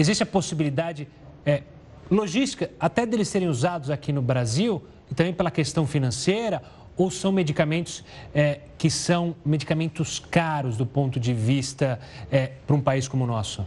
[0.00, 1.08] existe a possibilidade
[1.44, 1.62] é,
[2.10, 6.62] logística até deles serem usados aqui no Brasil e também pela questão financeira
[6.96, 12.80] ou são medicamentos é, que são medicamentos caros do ponto de vista é, para um
[12.80, 13.66] país como o nosso?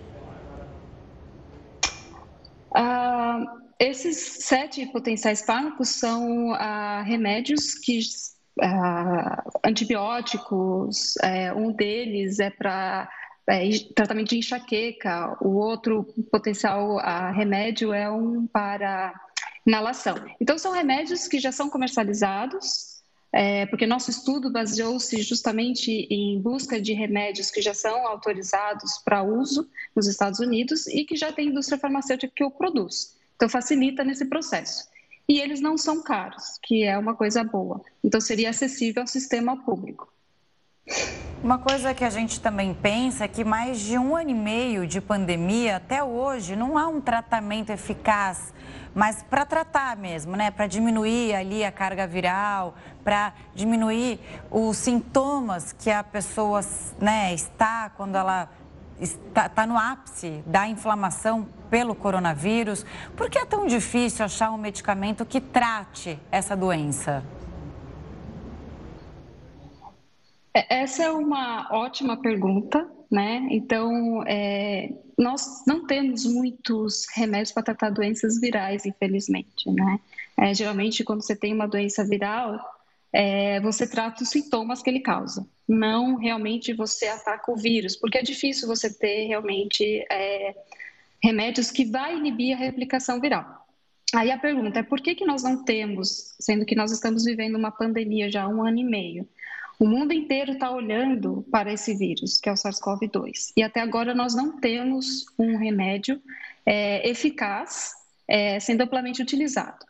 [2.71, 7.99] Uh, esses sete potenciais fármacos são uh, remédios que
[8.59, 13.09] uh, antibióticos, é, um deles é para
[13.51, 16.97] é, tratamento de enxaqueca, o outro potencial
[17.33, 19.13] remédio é um para
[19.67, 20.15] inalação.
[20.39, 23.01] Então, são remédios que já são comercializados,
[23.33, 29.21] é, porque nosso estudo baseou-se justamente em busca de remédios que já são autorizados para
[29.21, 33.17] uso nos Estados Unidos e que já tem indústria farmacêutica que o produz.
[33.35, 34.89] Então, facilita nesse processo.
[35.27, 37.81] E eles não são caros, que é uma coisa boa.
[38.01, 40.11] Então, seria acessível ao sistema público.
[41.43, 44.85] Uma coisa que a gente também pensa é que mais de um ano e meio
[44.85, 48.53] de pandemia, até hoje, não há um tratamento eficaz,
[48.93, 50.51] mas para tratar mesmo, né?
[50.51, 54.19] Para diminuir ali a carga viral, para diminuir
[54.51, 56.61] os sintomas que a pessoa
[56.99, 58.47] né, está quando ela
[58.99, 62.85] está, está no ápice da inflamação pelo coronavírus.
[63.17, 67.23] Por que é tão difícil achar um medicamento que trate essa doença?
[67.23, 67.41] É,
[70.53, 73.47] essa é uma ótima pergunta, né?
[73.51, 79.99] Então, é, nós não temos muitos remédios para tratar doenças virais, infelizmente, né?
[80.37, 82.59] É, geralmente, quando você tem uma doença viral,
[83.13, 88.17] é, você trata os sintomas que ele causa, não realmente você ataca o vírus, porque
[88.17, 90.55] é difícil você ter realmente é,
[91.21, 93.61] remédios que vai inibir a replicação viral.
[94.13, 97.55] Aí a pergunta é por que, que nós não temos, sendo que nós estamos vivendo
[97.55, 99.27] uma pandemia já há um ano e meio,
[99.81, 103.51] o mundo inteiro está olhando para esse vírus, que é o SARS-CoV-2.
[103.57, 106.21] E até agora nós não temos um remédio
[106.63, 107.91] é, eficaz,
[108.27, 109.83] é, sendo amplamente utilizado.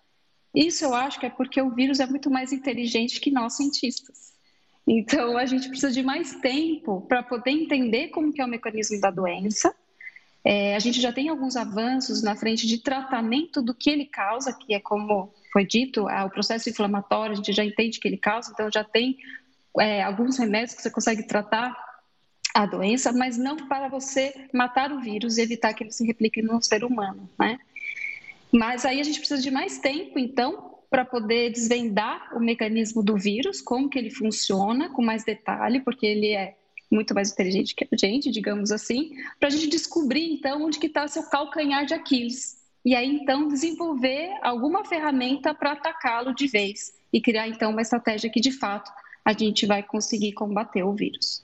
[0.56, 4.32] Isso eu acho que é porque o vírus é muito mais inteligente que nós cientistas.
[4.88, 8.98] Então, a gente precisa de mais tempo para poder entender como que é o mecanismo
[9.02, 9.76] da doença.
[10.42, 14.54] É, a gente já tem alguns avanços na frente de tratamento do que ele causa,
[14.54, 18.18] que é como foi dito, é, o processo inflamatório, a gente já entende que ele
[18.18, 19.18] causa, então já tem
[19.80, 21.76] é, alguns remédios que você consegue tratar
[22.54, 26.42] a doença, mas não para você matar o vírus e evitar que ele se replique
[26.42, 27.58] no ser humano, né?
[28.52, 33.16] Mas aí a gente precisa de mais tempo, então, para poder desvendar o mecanismo do
[33.18, 36.58] vírus, como que ele funciona, com mais detalhe, porque ele é
[36.92, 40.88] muito mais inteligente que a gente, digamos assim, para a gente descobrir, então, onde que
[40.88, 42.58] está seu calcanhar de Aquiles.
[42.84, 48.30] E aí, então, desenvolver alguma ferramenta para atacá-lo de vez e criar, então, uma estratégia
[48.30, 48.92] que, de fato,
[49.24, 51.44] a gente vai conseguir combater o vírus.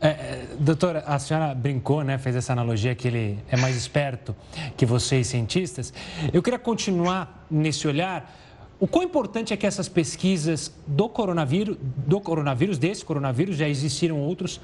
[0.00, 4.34] É, é, doutora, a senhora brincou, né, fez essa analogia que ele é mais esperto
[4.76, 5.92] que vocês, cientistas.
[6.32, 8.32] Eu queria continuar nesse olhar.
[8.78, 14.20] O quão importante é que essas pesquisas do coronavírus, do coronavírus, desse coronavírus, já existiram
[14.20, 14.60] outros,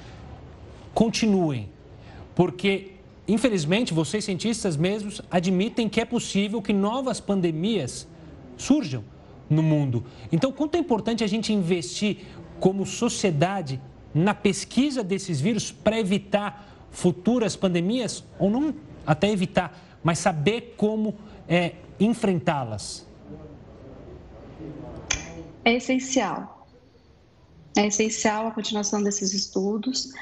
[0.92, 1.68] continuem.
[2.36, 2.92] Porque,
[3.26, 8.06] infelizmente, vocês, cientistas mesmos, admitem que é possível que novas pandemias
[8.56, 9.02] surjam
[9.48, 10.04] no mundo.
[10.32, 12.18] Então, quanto é importante a gente investir
[12.60, 13.80] como sociedade
[14.14, 21.14] na pesquisa desses vírus para evitar futuras pandemias, ou não até evitar, mas saber como
[21.48, 23.06] é, enfrentá-las?
[25.64, 26.66] É essencial.
[27.76, 30.12] É essencial a continuação desses estudos,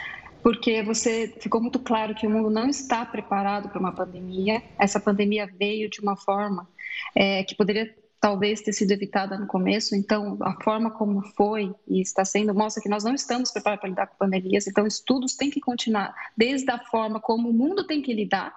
[0.42, 4.62] porque você ficou muito claro que o mundo não está preparado para uma pandemia.
[4.78, 6.66] Essa pandemia veio de uma forma
[7.14, 9.96] é, que poderia talvez ter sido evitada no começo.
[9.96, 13.90] Então, a forma como foi e está sendo mostra que nós não estamos preparados para
[13.90, 14.68] lidar com pandemias.
[14.68, 18.54] Então, estudos têm que continuar desde a forma como o mundo tem que lidar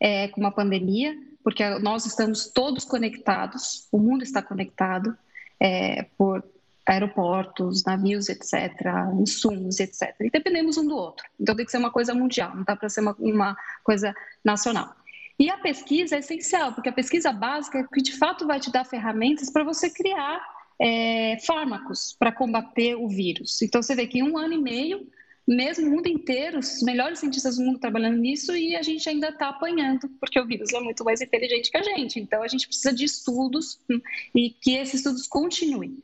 [0.00, 5.14] é, com uma pandemia, porque nós estamos todos conectados, o mundo está conectado
[5.60, 6.42] é, por
[6.86, 8.72] aeroportos, navios, etc.,
[9.20, 10.16] insumos, etc.
[10.22, 11.26] E dependemos um do outro.
[11.38, 14.96] Então, tem que ser uma coisa mundial, não dá para ser uma, uma coisa nacional.
[15.42, 18.70] E a pesquisa é essencial, porque a pesquisa básica é que de fato vai te
[18.70, 20.40] dar ferramentas para você criar
[20.80, 23.60] é, fármacos para combater o vírus.
[23.60, 25.04] Então você vê que em um ano e meio,
[25.44, 29.30] mesmo o mundo inteiro, os melhores cientistas do mundo trabalhando nisso e a gente ainda
[29.30, 32.20] está apanhando, porque o vírus é muito mais inteligente que a gente.
[32.20, 34.00] Então a gente precisa de estudos hum,
[34.32, 35.98] e que esses estudos continuem.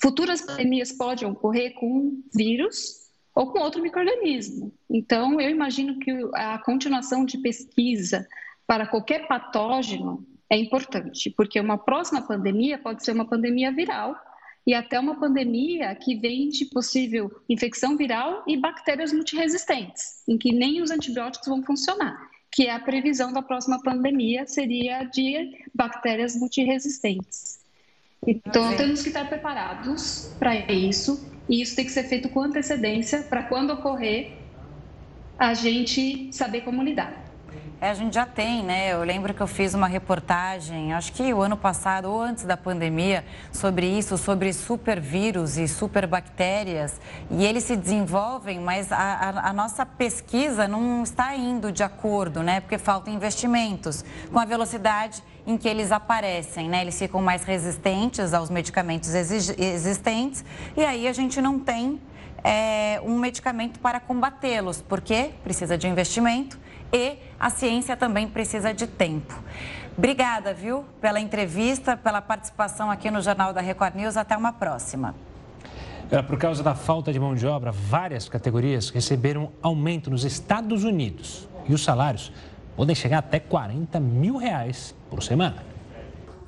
[0.00, 4.72] Futuras pandemias podem ocorrer com vírus ou com outro microorganismo.
[4.88, 8.26] Então, eu imagino que a continuação de pesquisa
[8.70, 14.14] para qualquer patógeno é importante, porque uma próxima pandemia pode ser uma pandemia viral
[14.64, 20.52] e até uma pandemia que vem de possível infecção viral e bactérias multiresistentes, em que
[20.52, 22.16] nem os antibióticos vão funcionar,
[22.48, 27.58] que é a previsão da próxima pandemia seria de bactérias multiresistentes.
[28.24, 33.24] Então, temos que estar preparados para isso, e isso tem que ser feito com antecedência
[33.24, 34.30] para quando ocorrer
[35.36, 37.29] a gente saber como lidar.
[37.82, 38.92] É, a gente já tem, né?
[38.92, 42.54] Eu lembro que eu fiz uma reportagem, acho que o ano passado ou antes da
[42.54, 47.00] pandemia, sobre isso, sobre supervírus e superbactérias.
[47.30, 52.42] E eles se desenvolvem, mas a, a, a nossa pesquisa não está indo de acordo,
[52.42, 52.60] né?
[52.60, 56.82] Porque faltam investimentos com a velocidade em que eles aparecem, né?
[56.82, 60.44] Eles ficam mais resistentes aos medicamentos existentes
[60.76, 61.98] e aí a gente não tem
[62.44, 66.58] é, um medicamento para combatê-los, porque precisa de investimento
[66.92, 69.34] e a ciência também precisa de tempo.
[69.96, 74.16] Obrigada, viu, pela entrevista, pela participação aqui no Jornal da Record News.
[74.16, 75.14] Até uma próxima.
[76.10, 80.84] É, por causa da falta de mão de obra, várias categorias receberam aumento nos Estados
[80.84, 81.48] Unidos.
[81.68, 82.32] E os salários
[82.76, 85.69] podem chegar até 40 mil reais por semana.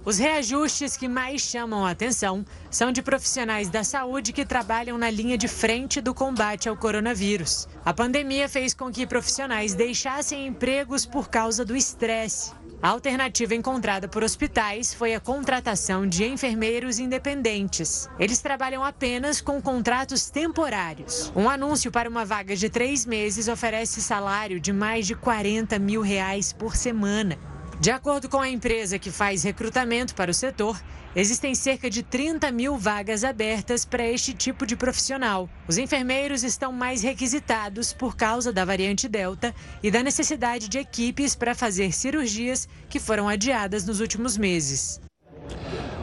[0.05, 5.09] Os reajustes que mais chamam a atenção são de profissionais da saúde que trabalham na
[5.09, 7.69] linha de frente do combate ao coronavírus.
[7.85, 12.51] A pandemia fez com que profissionais deixassem empregos por causa do estresse.
[12.83, 18.09] A alternativa encontrada por hospitais foi a contratação de enfermeiros independentes.
[18.19, 21.33] Eles trabalham apenas com contratos temporários.
[21.37, 26.01] Um anúncio para uma vaga de três meses oferece salário de mais de 40 mil
[26.01, 27.39] reais por semana.
[27.83, 30.81] De acordo com a empresa que faz recrutamento para o setor,
[31.17, 35.51] existem cerca de 30 mil vagas abertas para este tipo de profissional.
[35.67, 39.53] Os enfermeiros estão mais requisitados por causa da variante Delta
[39.83, 45.01] e da necessidade de equipes para fazer cirurgias que foram adiadas nos últimos meses.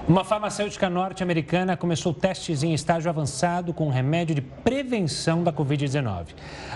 [0.10, 6.30] Uma farmacêutica norte-americana começou testes em estágio avançado com um remédio de prevenção da Covid-19.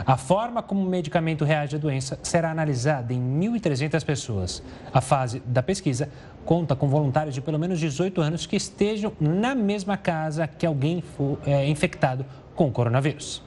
[0.05, 4.61] A forma como o medicamento reage à doença será analisada em 1.300 pessoas.
[4.93, 6.09] A fase da pesquisa
[6.45, 11.01] conta com voluntários de pelo menos 18 anos que estejam na mesma casa que alguém
[11.01, 12.23] for é, infectado
[12.53, 13.41] com o coronavírus.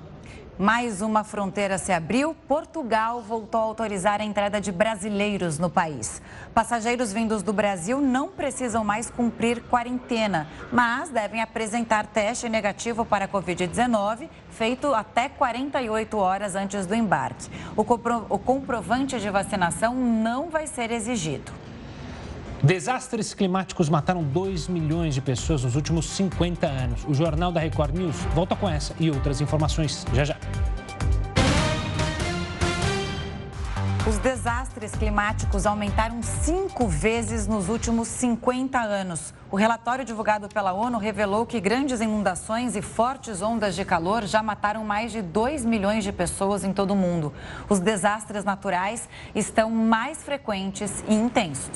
[0.59, 2.34] Mais uma fronteira se abriu.
[2.48, 6.22] Portugal voltou a autorizar a entrada de brasileiros no país.
[6.54, 13.26] Passageiros vindos do Brasil não precisam mais cumprir quarentena, mas devem apresentar teste negativo para
[13.26, 17.50] a Covid-19 feito até 48 horas antes do embarque.
[17.76, 21.66] O, comprovante de vacinação não vai ser exigido.
[22.62, 27.04] Desastres climáticos mataram 2 milhões de pessoas nos últimos 50 anos.
[27.04, 30.36] O Jornal da Record News volta com essa e outras informações já já.
[34.09, 39.34] Os desastres climáticos aumentaram cinco vezes nos últimos 50 anos.
[39.50, 44.42] O relatório divulgado pela ONU revelou que grandes inundações e fortes ondas de calor já
[44.42, 47.32] mataram mais de 2 milhões de pessoas em todo o mundo.
[47.68, 51.68] Os desastres naturais estão mais frequentes e intensos.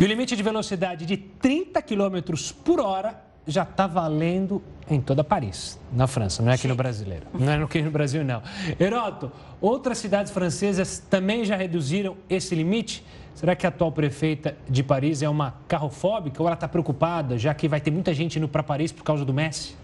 [0.00, 2.18] E o limite de velocidade de 30 km
[2.64, 7.26] por hora já está valendo em toda Paris, na França, não é aqui no brasileiro.
[7.32, 8.42] Não é aqui no Brasil, não.
[8.78, 9.30] Heroto,
[9.60, 13.04] outras cidades francesas também já reduziram esse limite?
[13.34, 17.54] Será que a atual prefeita de Paris é uma carrofóbica ou ela está preocupada, já
[17.54, 19.74] que vai ter muita gente indo para Paris por causa do Messi?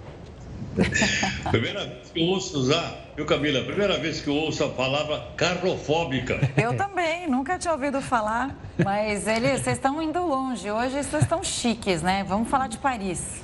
[1.50, 3.62] Primeira vez que eu ouço usar, viu, Camila?
[3.64, 6.38] Primeira vez que eu ouço a palavra carrofóbica.
[6.56, 10.70] Eu também, nunca tinha ouvido falar, mas eles, vocês estão indo longe.
[10.70, 12.24] Hoje vocês estão chiques, né?
[12.26, 13.42] Vamos falar de Paris.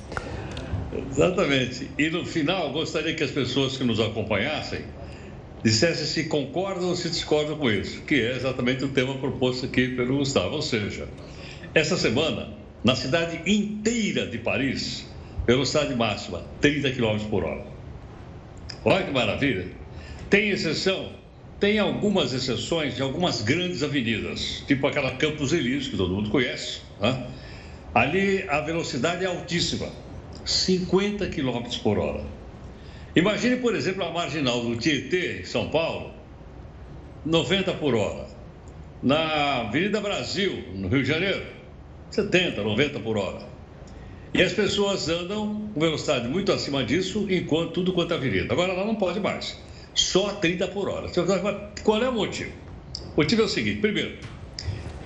[1.11, 1.89] Exatamente.
[1.97, 4.85] E no final, gostaria que as pessoas que nos acompanhassem
[5.63, 9.89] dissessem se concordam ou se discordam com isso, que é exatamente o tema proposto aqui
[9.89, 10.55] pelo Gustavo.
[10.55, 11.07] Ou seja,
[11.73, 12.49] essa semana,
[12.83, 15.05] na cidade inteira de Paris,
[15.45, 17.65] velocidade máxima 30 km por hora.
[18.83, 19.67] Olha que maravilha.
[20.29, 21.11] Tem exceção?
[21.59, 26.81] Tem algumas exceções em algumas grandes avenidas, tipo aquela Campos Elíseos, que todo mundo conhece.
[26.99, 27.27] Né?
[27.93, 29.87] Ali a velocidade é altíssima,
[30.43, 32.23] 50 km por hora.
[33.15, 36.11] Imagine, por exemplo, a marginal do Tietê, em São Paulo,
[37.25, 38.27] 90 por hora.
[39.01, 41.45] Na Avenida Brasil, no Rio de Janeiro,
[42.11, 43.54] 70, 90 por hora.
[44.37, 48.53] E as pessoas andam com velocidade muito acima disso, enquanto tudo quanto é avenida.
[48.53, 49.57] Agora ela não pode mais.
[49.93, 51.07] Só 30 por hora.
[51.83, 52.51] Qual é o motivo?
[53.15, 54.17] O motivo é o seguinte: primeiro,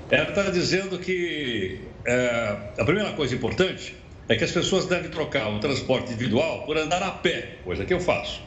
[0.09, 3.95] ela está dizendo que é, a primeira coisa importante
[4.27, 7.93] é que as pessoas devem trocar o transporte individual por andar a pé, coisa que
[7.93, 8.41] eu faço.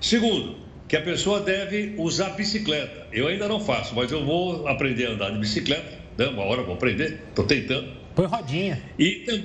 [0.00, 0.56] Segundo,
[0.88, 3.06] que a pessoa deve usar bicicleta.
[3.12, 5.98] Eu ainda não faço, mas eu vou aprender a andar de bicicleta.
[6.16, 6.26] Né?
[6.26, 7.92] Uma hora eu vou aprender, estou tentando.
[8.14, 8.82] Põe rodinha.
[8.98, 9.44] E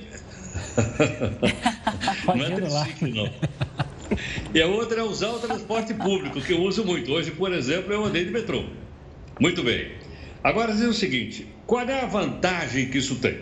[2.28, 3.30] não é triciclo, não.
[4.54, 7.12] E a outra é usar o transporte público, que eu uso muito.
[7.12, 8.64] Hoje, por exemplo, eu andei de metrô.
[9.40, 9.92] Muito bem.
[10.44, 13.40] Agora, diz o seguinte: qual é a vantagem que isso tem?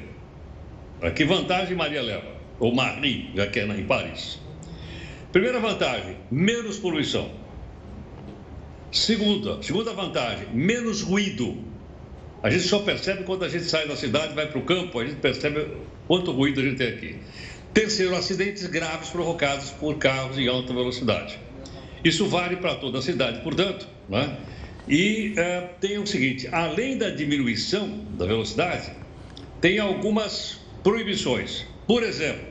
[1.16, 2.32] Que vantagem Maria leva?
[2.60, 4.40] Ou Marie, já que é em Paris.
[5.32, 7.32] Primeira vantagem: menos poluição.
[8.92, 11.58] Segunda, segunda vantagem: menos ruído.
[12.44, 15.06] A gente só percebe quando a gente sai da cidade, vai para o campo, a
[15.06, 15.68] gente percebe
[16.12, 17.16] quanto ruído a gente tem aqui.
[17.74, 21.40] Terceiro, acidentes graves provocados por carros em alta velocidade.
[22.04, 24.38] Isso vale para toda a cidade, portanto, né?
[24.90, 28.92] E é, tem o seguinte: além da diminuição da velocidade,
[29.62, 31.66] tem algumas proibições.
[31.88, 32.46] Por exemplo,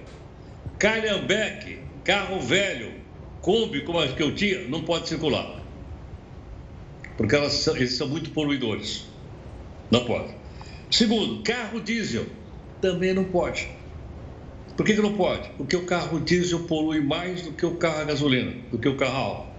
[0.78, 2.94] calhambeque, carro velho,
[3.42, 5.60] Kombi, como as que eu tinha, não pode circular.
[7.18, 9.04] Porque elas, eles são muito poluidores.
[9.90, 10.34] Não pode.
[10.90, 12.39] Segundo, carro diesel
[12.80, 13.68] também não pode.
[14.76, 15.48] Por que, que não pode?
[15.58, 18.96] Porque o carro diesel polui mais do que o carro a gasolina, do que o
[18.96, 19.50] carro a álcool.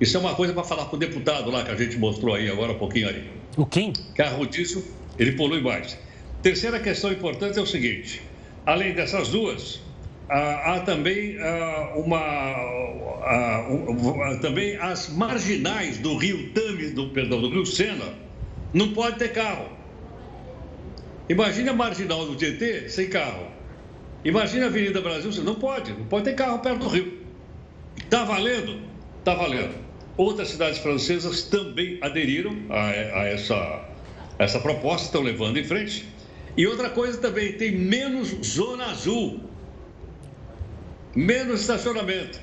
[0.00, 2.48] Isso é uma coisa para falar com o deputado lá que a gente mostrou aí
[2.48, 3.28] agora um pouquinho ali.
[3.56, 3.92] O quem?
[4.14, 4.82] Carro diesel,
[5.18, 5.98] ele polui mais.
[6.42, 8.22] Terceira questão importante é o seguinte:
[8.66, 9.80] além dessas duas,
[10.28, 11.36] há, também
[11.94, 12.54] uma,
[14.40, 18.14] também as marginais do Rio Tame, do perdão, do Rio Sena,
[18.72, 19.66] não pode ter carro.
[21.32, 23.46] Imagine a marginal do Tietê sem carro.
[24.22, 27.20] Imagine a Avenida Brasil, você não pode, não pode ter carro perto do rio.
[27.96, 28.82] Está valendo?
[29.18, 29.74] Está valendo.
[30.14, 36.06] Outras cidades francesas também aderiram a, a essa, a essa proposta, estão levando em frente.
[36.54, 39.40] E outra coisa também, tem menos zona azul,
[41.16, 42.38] menos estacionamento.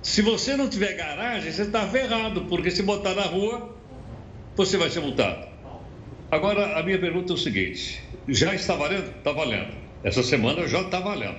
[0.00, 3.76] Se você não tiver garagem, você está ferrado, porque se botar na rua,
[4.54, 5.50] você vai ser multado.
[6.30, 9.08] Agora, a minha pergunta é o seguinte: já está valendo?
[9.18, 9.74] Está valendo.
[10.04, 11.36] Essa semana já está valendo.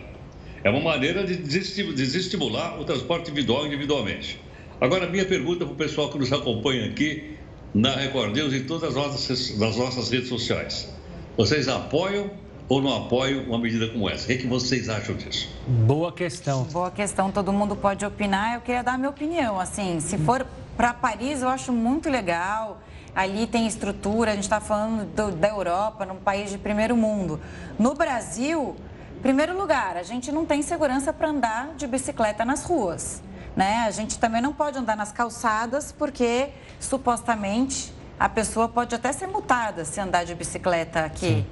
[0.64, 4.40] É uma maneira de desestimular o transporte individual individualmente.
[4.80, 7.38] Agora, minha pergunta para o pessoal que nos acompanha aqui
[7.74, 10.94] na Record News e em todas as nossas, nas nossas redes sociais.
[11.36, 12.32] Vocês apoiam
[12.70, 14.24] ou não apoiam uma medida como essa?
[14.24, 15.50] O que, é que vocês acham disso?
[15.68, 16.64] Boa questão.
[16.64, 18.56] Boa questão, todo mundo pode opinar.
[18.56, 19.60] Eu queria dar a minha opinião.
[19.60, 20.46] Assim, se for
[20.78, 22.82] para Paris, eu acho muito legal.
[23.16, 27.40] Ali tem estrutura, a gente está falando do, da Europa, num país de primeiro mundo.
[27.78, 28.76] No Brasil,
[29.22, 33.22] primeiro lugar, a gente não tem segurança para andar de bicicleta nas ruas.
[33.56, 33.84] Né?
[33.86, 36.50] A gente também não pode andar nas calçadas porque
[36.80, 41.28] supostamente a pessoa pode até ser multada se andar de bicicleta aqui.
[41.28, 41.46] Sim.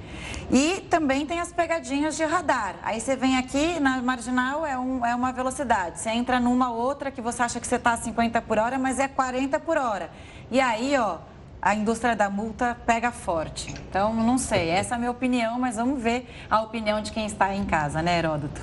[0.50, 2.76] E também tem as pegadinhas de radar.
[2.82, 6.00] Aí você vem aqui, na marginal é, um, é uma velocidade.
[6.00, 8.98] Você entra numa outra que você acha que você está a 50 por hora, mas
[8.98, 10.10] é 40 por hora.
[10.50, 11.18] E aí, ó,
[11.62, 13.72] a indústria da multa pega forte.
[13.88, 17.24] Então, não sei, essa é a minha opinião, mas vamos ver a opinião de quem
[17.24, 18.60] está em casa, né, Heródoto?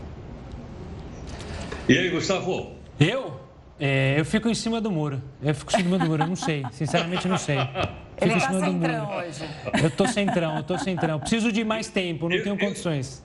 [1.87, 2.73] E aí, Gustavo?
[2.99, 3.39] Eu?
[3.79, 5.23] É, eu fico em cima do muro.
[5.41, 6.65] Eu fico em cima do muro, eu não sei.
[6.73, 7.57] Sinceramente, eu não sei.
[7.57, 9.49] Fico Ele está centrão hoje.
[9.81, 11.19] Eu tô centrão, eu tô centrão.
[11.21, 13.23] Preciso de mais tempo, não eu, tenho condições.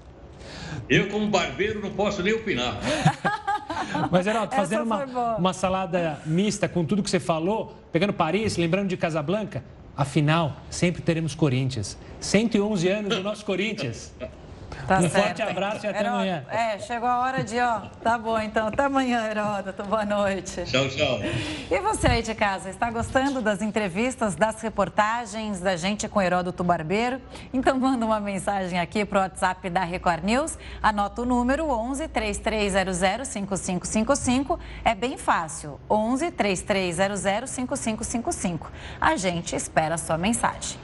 [0.88, 2.78] Eu, como barbeiro, não posso nem opinar.
[4.10, 8.88] Mas, Heraldo, fazendo uma, uma salada mista com tudo que você falou, pegando Paris, lembrando
[8.88, 9.64] de Casablanca,
[9.96, 11.96] afinal, sempre teremos Corinthians.
[12.20, 14.12] 111 anos do nosso Corinthians.
[14.86, 15.22] Tá um certo.
[15.24, 16.44] forte abraço e até Heródoto, amanhã.
[16.50, 18.68] É, chegou a hora de, ó, tá bom então.
[18.68, 19.82] Até amanhã, Heródoto.
[19.84, 20.62] Boa noite.
[20.64, 21.18] Tchau, tchau.
[21.70, 26.62] E você aí de casa, está gostando das entrevistas, das reportagens da gente com Heródoto
[26.62, 27.20] Barbeiro?
[27.52, 30.58] Então manda uma mensagem aqui pro WhatsApp da Record News.
[30.82, 34.58] Anota o número 11 3300 5555.
[34.84, 35.80] É bem fácil.
[35.88, 38.70] 11 3300 5555.
[39.00, 40.78] A gente espera a sua mensagem.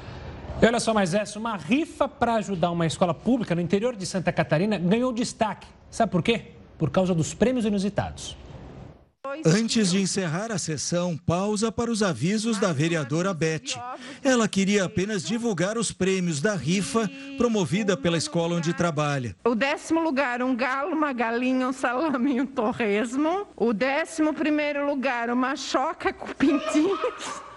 [0.63, 4.05] E olha só mais essa, uma rifa para ajudar uma escola pública no interior de
[4.05, 5.67] Santa Catarina ganhou destaque.
[5.91, 6.53] Sabe por quê?
[6.77, 8.37] Por causa dos prêmios inusitados.
[9.47, 13.81] Antes de encerrar a sessão, pausa para os avisos da vereadora Beth.
[14.23, 19.35] Ela queria apenas divulgar os prêmios da rifa promovida pela escola onde trabalha.
[19.45, 23.47] O décimo lugar, um galo, uma galinha, um salame e um torresmo.
[23.57, 27.50] O décimo primeiro lugar, uma choca com pintinhos.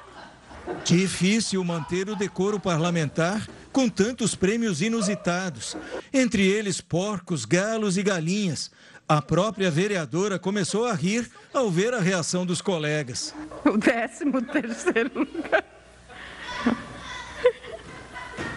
[0.83, 5.75] Difícil manter o decoro parlamentar com tantos prêmios inusitados,
[6.13, 8.71] entre eles porcos, galos e galinhas.
[9.07, 13.33] A própria vereadora começou a rir ao ver a reação dos colegas.
[13.65, 15.63] O décimo terceiro lugar.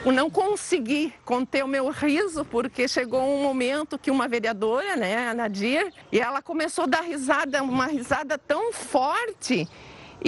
[0.05, 5.35] Não consegui conter o meu riso, porque chegou um momento que uma vereadora, né, a
[5.35, 9.69] Nadir, e ela começou a dar risada, uma risada tão forte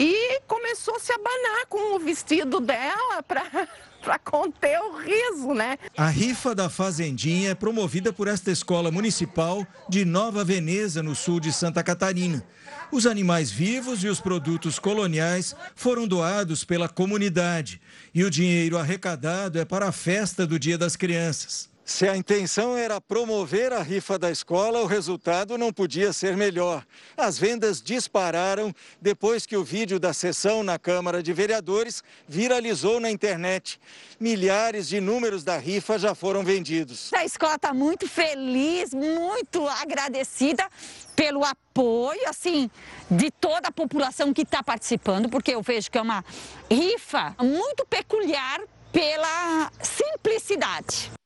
[0.01, 3.42] e começou a se abanar com o vestido dela para
[4.01, 5.76] para conter o riso, né?
[5.96, 11.40] A rifa da Fazendinha é promovida por esta escola municipal de Nova Veneza, no sul
[11.40, 12.46] de Santa Catarina.
[12.92, 17.80] Os animais vivos e os produtos coloniais foram doados pela comunidade
[18.14, 21.68] e o dinheiro arrecadado é para a festa do Dia das Crianças.
[21.89, 26.84] Se a intenção era promover a rifa da escola, o resultado não podia ser melhor.
[27.16, 33.11] As vendas dispararam depois que o vídeo da sessão na Câmara de Vereadores viralizou na
[33.11, 33.80] internet.
[34.20, 37.11] Milhares de números da rifa já foram vendidos.
[37.14, 40.68] A escola está muito feliz, muito agradecida
[41.16, 42.70] pelo apoio, assim,
[43.11, 46.22] de toda a população que está participando, porque eu vejo que é uma
[46.70, 48.61] rifa muito peculiar
[48.93, 51.16] pela simplicidade.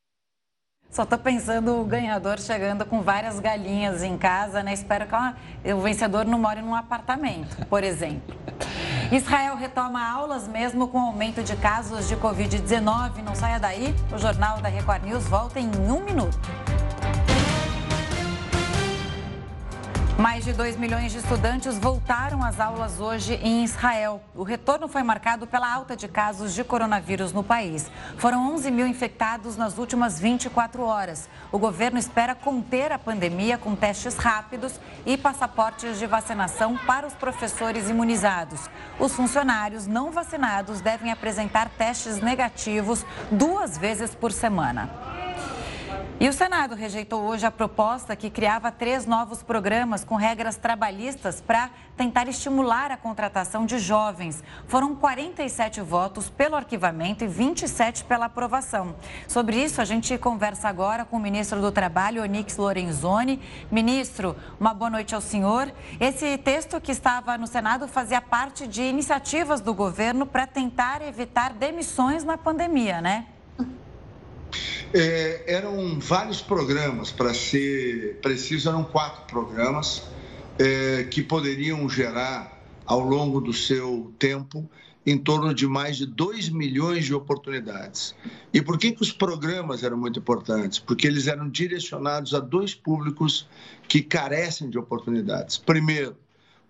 [0.93, 4.75] Só tô pensando o ganhador chegando com várias galinhas em casa, né?
[4.75, 8.37] Espero que o vencedor não more num apartamento, por exemplo.
[9.11, 13.23] Israel retoma aulas mesmo com aumento de casos de Covid-19.
[13.25, 16.39] Não saia daí, o Jornal da Record News volta em um minuto.
[20.23, 24.23] Mais de 2 milhões de estudantes voltaram às aulas hoje em Israel.
[24.37, 27.91] O retorno foi marcado pela alta de casos de coronavírus no país.
[28.19, 31.29] Foram 11 mil infectados nas últimas 24 horas.
[31.51, 37.15] O governo espera conter a pandemia com testes rápidos e passaportes de vacinação para os
[37.15, 38.71] professores imunizados.
[39.01, 44.89] Os funcionários não vacinados devem apresentar testes negativos duas vezes por semana.
[46.23, 51.41] E o Senado rejeitou hoje a proposta que criava três novos programas com regras trabalhistas
[51.41, 54.41] para tentar estimular a contratação de jovens.
[54.69, 58.95] Foram 47 votos pelo arquivamento e 27 pela aprovação.
[59.27, 63.41] Sobre isso, a gente conversa agora com o ministro do Trabalho, Onix Lorenzoni.
[63.69, 65.73] Ministro, uma boa noite ao senhor.
[65.99, 71.53] Esse texto que estava no Senado fazia parte de iniciativas do governo para tentar evitar
[71.53, 73.27] demissões na pandemia, né?
[74.93, 80.03] É, eram vários programas, para ser preciso, eram quatro programas
[80.59, 84.69] é, que poderiam gerar, ao longo do seu tempo,
[85.05, 88.15] em torno de mais de 2 milhões de oportunidades.
[88.53, 90.79] E por que, que os programas eram muito importantes?
[90.79, 93.49] Porque eles eram direcionados a dois públicos
[93.89, 95.57] que carecem de oportunidades.
[95.57, 96.17] Primeiro,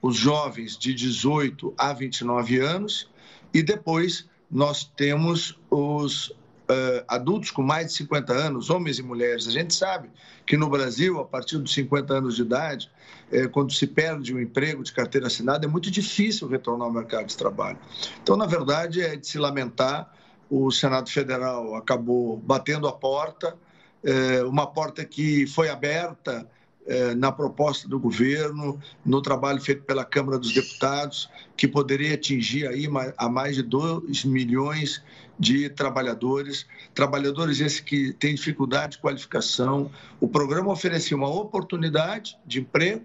[0.01, 3.09] os jovens de 18 a 29 anos,
[3.53, 6.33] e depois nós temos os
[6.68, 9.46] uh, adultos com mais de 50 anos, homens e mulheres.
[9.46, 10.10] A gente sabe
[10.46, 12.90] que no Brasil, a partir dos 50 anos de idade,
[13.30, 17.26] eh, quando se perde um emprego de carteira assinada, é muito difícil retornar ao mercado
[17.26, 17.78] de trabalho.
[18.22, 20.12] Então, na verdade, é de se lamentar.
[20.50, 23.56] O Senado Federal acabou batendo a porta,
[24.02, 26.46] eh, uma porta que foi aberta
[26.84, 32.66] é, na proposta do governo, no trabalho feito pela Câmara dos Deputados, que poderia atingir
[32.66, 35.00] aí a mais de 2 milhões
[35.43, 39.90] de trabalhadores, trabalhadores esses que têm dificuldade de qualificação.
[40.20, 43.05] O programa oferecia uma oportunidade de emprego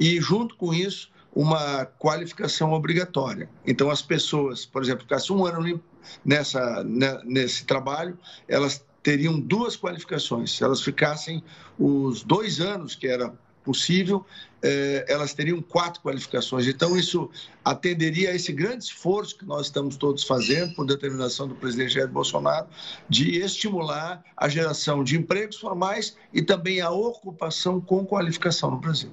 [0.00, 3.50] e, junto com isso, uma qualificação obrigatória.
[3.66, 5.78] Então, as pessoas, por exemplo, ficassem um ano
[6.24, 8.18] nessa, né, nesse trabalho,
[8.48, 10.56] elas teriam duas qualificações.
[10.56, 11.44] Se elas ficassem
[11.78, 13.34] os dois anos que era
[13.66, 14.24] possível,
[14.62, 16.68] eh, elas teriam quatro qualificações.
[16.68, 17.28] Então, isso
[17.64, 22.08] atenderia a esse grande esforço que nós estamos todos fazendo, por determinação do presidente Jair
[22.08, 22.68] Bolsonaro,
[23.08, 29.10] de estimular a geração de empregos formais e também a ocupação com qualificação no Brasil.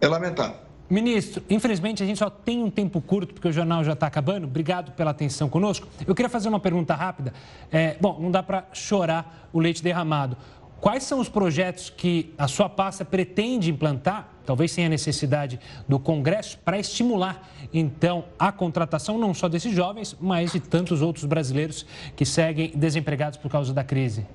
[0.00, 0.72] É lamentável.
[0.90, 4.46] Ministro, infelizmente a gente só tem um tempo curto, porque o jornal já está acabando.
[4.46, 5.88] Obrigado pela atenção conosco.
[6.06, 7.32] Eu queria fazer uma pergunta rápida.
[7.70, 10.36] É, bom, não dá para chorar o leite derramado.
[10.82, 15.96] Quais são os projetos que a sua pasta pretende implantar, talvez sem a necessidade do
[15.96, 21.86] Congresso, para estimular, então, a contratação não só desses jovens, mas de tantos outros brasileiros
[22.16, 24.26] que seguem desempregados por causa da crise?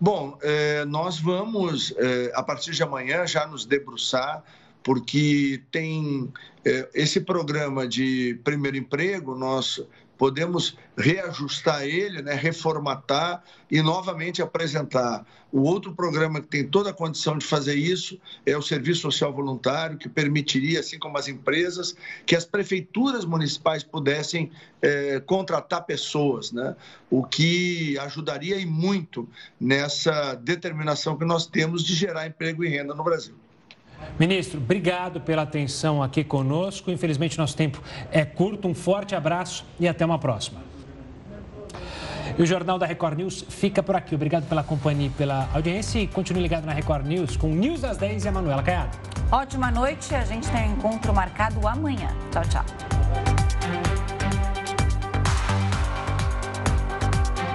[0.00, 4.42] Bom, é, nós vamos, é, a partir de amanhã, já nos debruçar
[4.82, 6.32] porque tem
[6.64, 9.80] é, esse programa de primeiro emprego, nós
[10.18, 15.24] podemos reajustar ele, né, reformatar e novamente apresentar.
[15.50, 19.32] O outro programa que tem toda a condição de fazer isso é o Serviço Social
[19.32, 21.96] Voluntário, que permitiria, assim como as empresas,
[22.26, 24.50] que as prefeituras municipais pudessem
[24.82, 26.76] é, contratar pessoas, né?
[27.08, 29.26] o que ajudaria e muito
[29.58, 33.34] nessa determinação que nós temos de gerar emprego e renda no Brasil.
[34.18, 36.90] Ministro, obrigado pela atenção aqui conosco.
[36.90, 38.68] Infelizmente, nosso tempo é curto.
[38.68, 40.68] Um forte abraço e até uma próxima.
[42.38, 44.14] E o Jornal da Record News fica por aqui.
[44.14, 45.98] Obrigado pela companhia e pela audiência.
[45.98, 48.96] E continue ligado na Record News com News das 10 e a Manuela Caiado.
[49.30, 50.14] Ótima noite.
[50.14, 52.08] A gente tem um encontro marcado amanhã.
[52.30, 53.47] Tchau, tchau.